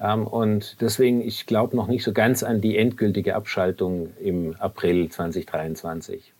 Ähm, 0.00 0.26
und 0.26 0.76
deswegen, 0.80 1.20
ich 1.20 1.46
glaube 1.46 1.76
noch 1.76 1.86
nicht 1.88 2.04
so 2.04 2.12
ganz 2.12 2.42
an 2.42 2.60
die 2.60 2.76
endgültige 2.76 3.34
Abschaltung 3.34 4.10
im 4.22 4.54
April 4.58 5.08
2023. 5.08 6.32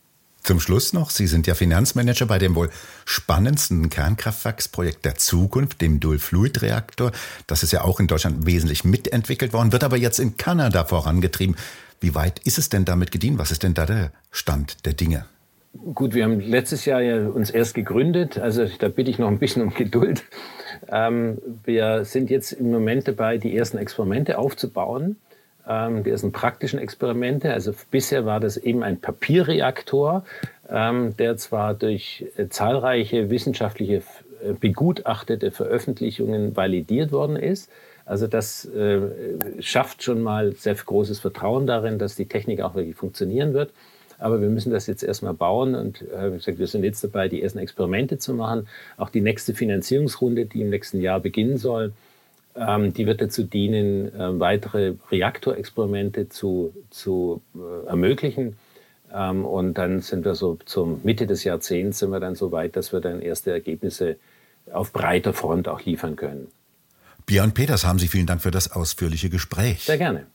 Zum 0.46 0.60
Schluss 0.60 0.92
noch, 0.92 1.10
Sie 1.10 1.26
sind 1.26 1.48
ja 1.48 1.56
Finanzmanager 1.56 2.26
bei 2.26 2.38
dem 2.38 2.54
wohl 2.54 2.70
spannendsten 3.04 3.90
Kernkraftwerksprojekt 3.90 5.04
der 5.04 5.16
Zukunft, 5.16 5.80
dem 5.80 5.98
Dual-Fluid-Reaktor. 5.98 7.10
Das 7.48 7.64
ist 7.64 7.72
ja 7.72 7.82
auch 7.82 7.98
in 7.98 8.06
Deutschland 8.06 8.46
wesentlich 8.46 8.84
mitentwickelt 8.84 9.52
worden, 9.52 9.72
wird 9.72 9.82
aber 9.82 9.96
jetzt 9.96 10.20
in 10.20 10.36
Kanada 10.36 10.84
vorangetrieben. 10.84 11.56
Wie 12.00 12.14
weit 12.14 12.38
ist 12.44 12.58
es 12.58 12.68
denn 12.68 12.84
damit 12.84 13.10
gedient? 13.10 13.38
Was 13.38 13.50
ist 13.50 13.64
denn 13.64 13.74
da 13.74 13.86
der 13.86 14.12
Stand 14.30 14.86
der 14.86 14.92
Dinge? 14.92 15.24
Gut, 15.94 16.14
wir 16.14 16.22
haben 16.22 16.38
letztes 16.38 16.84
Jahr 16.84 17.00
ja 17.00 17.26
uns 17.26 17.50
erst 17.50 17.74
gegründet, 17.74 18.38
also 18.38 18.66
da 18.78 18.88
bitte 18.88 19.10
ich 19.10 19.18
noch 19.18 19.28
ein 19.28 19.40
bisschen 19.40 19.62
um 19.62 19.74
Geduld. 19.74 20.22
Ähm, 20.90 21.38
wir 21.64 22.04
sind 22.04 22.30
jetzt 22.30 22.52
im 22.52 22.70
Moment 22.70 23.08
dabei, 23.08 23.38
die 23.38 23.56
ersten 23.56 23.78
Experimente 23.78 24.38
aufzubauen, 24.38 25.16
ähm, 25.68 26.04
die 26.04 26.10
ersten 26.10 26.32
praktischen 26.32 26.78
Experimente. 26.78 27.52
Also 27.52 27.72
bisher 27.90 28.24
war 28.24 28.40
das 28.40 28.56
eben 28.56 28.82
ein 28.82 29.00
Papierreaktor, 29.00 30.24
ähm, 30.68 31.16
der 31.16 31.36
zwar 31.36 31.74
durch 31.74 32.26
äh, 32.36 32.48
zahlreiche 32.48 33.30
wissenschaftliche 33.30 33.96
äh, 33.96 34.52
begutachtete 34.58 35.50
Veröffentlichungen 35.50 36.56
validiert 36.56 37.12
worden 37.12 37.36
ist. 37.36 37.70
Also 38.04 38.28
das 38.28 38.64
äh, 38.66 39.00
schafft 39.58 40.04
schon 40.04 40.22
mal 40.22 40.54
sehr 40.54 40.74
großes 40.76 41.18
Vertrauen 41.18 41.66
darin, 41.66 41.98
dass 41.98 42.14
die 42.14 42.26
Technik 42.26 42.60
auch 42.60 42.76
wirklich 42.76 42.94
funktionieren 42.94 43.52
wird. 43.52 43.72
Aber 44.18 44.40
wir 44.40 44.48
müssen 44.48 44.72
das 44.72 44.86
jetzt 44.86 45.02
erstmal 45.02 45.34
bauen 45.34 45.74
und 45.74 46.02
äh, 46.02 46.32
wie 46.32 46.36
gesagt, 46.36 46.58
wir 46.58 46.66
sind 46.66 46.84
jetzt 46.84 47.04
dabei, 47.04 47.28
die 47.28 47.42
ersten 47.42 47.58
Experimente 47.58 48.18
zu 48.18 48.34
machen. 48.34 48.66
Auch 48.96 49.10
die 49.10 49.20
nächste 49.20 49.54
Finanzierungsrunde, 49.54 50.46
die 50.46 50.62
im 50.62 50.70
nächsten 50.70 51.00
Jahr 51.00 51.20
beginnen 51.20 51.58
soll, 51.58 51.92
ähm, 52.56 52.92
die 52.94 53.06
wird 53.06 53.20
dazu 53.20 53.42
dienen, 53.42 54.14
äh, 54.14 54.40
weitere 54.40 54.94
Reaktorexperimente 55.10 56.28
zu, 56.28 56.72
zu 56.90 57.42
äh, 57.54 57.86
ermöglichen. 57.88 58.56
Ähm, 59.12 59.44
und 59.44 59.74
dann 59.74 60.00
sind 60.00 60.24
wir 60.24 60.34
so 60.34 60.58
zur 60.64 60.98
Mitte 61.02 61.26
des 61.26 61.44
Jahrzehnts 61.44 61.98
sind 61.98 62.10
wir 62.10 62.20
dann 62.20 62.34
so 62.34 62.52
weit, 62.52 62.76
dass 62.76 62.92
wir 62.92 63.00
dann 63.00 63.20
erste 63.20 63.50
Ergebnisse 63.50 64.16
auf 64.72 64.92
breiter 64.92 65.32
Front 65.32 65.68
auch 65.68 65.84
liefern 65.84 66.16
können. 66.16 66.48
Björn 67.26 67.52
Peters, 67.52 67.84
haben 67.84 67.98
Sie 67.98 68.08
vielen 68.08 68.26
Dank 68.26 68.40
für 68.40 68.50
das 68.50 68.72
ausführliche 68.72 69.30
Gespräch. 69.30 69.84
Sehr 69.84 69.98
gerne. 69.98 70.26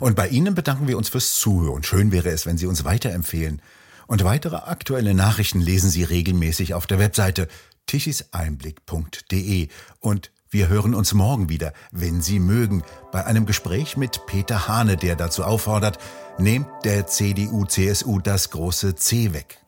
Und 0.00 0.16
bei 0.16 0.28
Ihnen 0.28 0.54
bedanken 0.54 0.88
wir 0.88 0.98
uns 0.98 1.08
fürs 1.08 1.34
Zuhören. 1.34 1.82
Schön 1.82 2.12
wäre 2.12 2.30
es, 2.30 2.46
wenn 2.46 2.58
Sie 2.58 2.66
uns 2.66 2.84
weiterempfehlen. 2.84 3.62
Und 4.06 4.24
weitere 4.24 4.56
aktuelle 4.56 5.14
Nachrichten 5.14 5.60
lesen 5.60 5.90
Sie 5.90 6.04
regelmäßig 6.04 6.74
auf 6.74 6.86
der 6.86 6.98
Webseite 6.98 7.48
tichiseinblick.de. 7.86 9.68
Und 10.00 10.30
wir 10.50 10.68
hören 10.68 10.94
uns 10.94 11.12
morgen 11.12 11.48
wieder, 11.48 11.72
wenn 11.90 12.22
Sie 12.22 12.38
mögen, 12.38 12.82
bei 13.10 13.24
einem 13.24 13.46
Gespräch 13.46 13.96
mit 13.96 14.26
Peter 14.26 14.68
Hane, 14.68 14.96
der 14.96 15.16
dazu 15.16 15.44
auffordert, 15.44 15.98
nehmt 16.38 16.68
der 16.84 17.06
CDU-CSU 17.06 18.20
das 18.20 18.50
große 18.50 18.94
C 18.94 19.32
weg. 19.32 19.65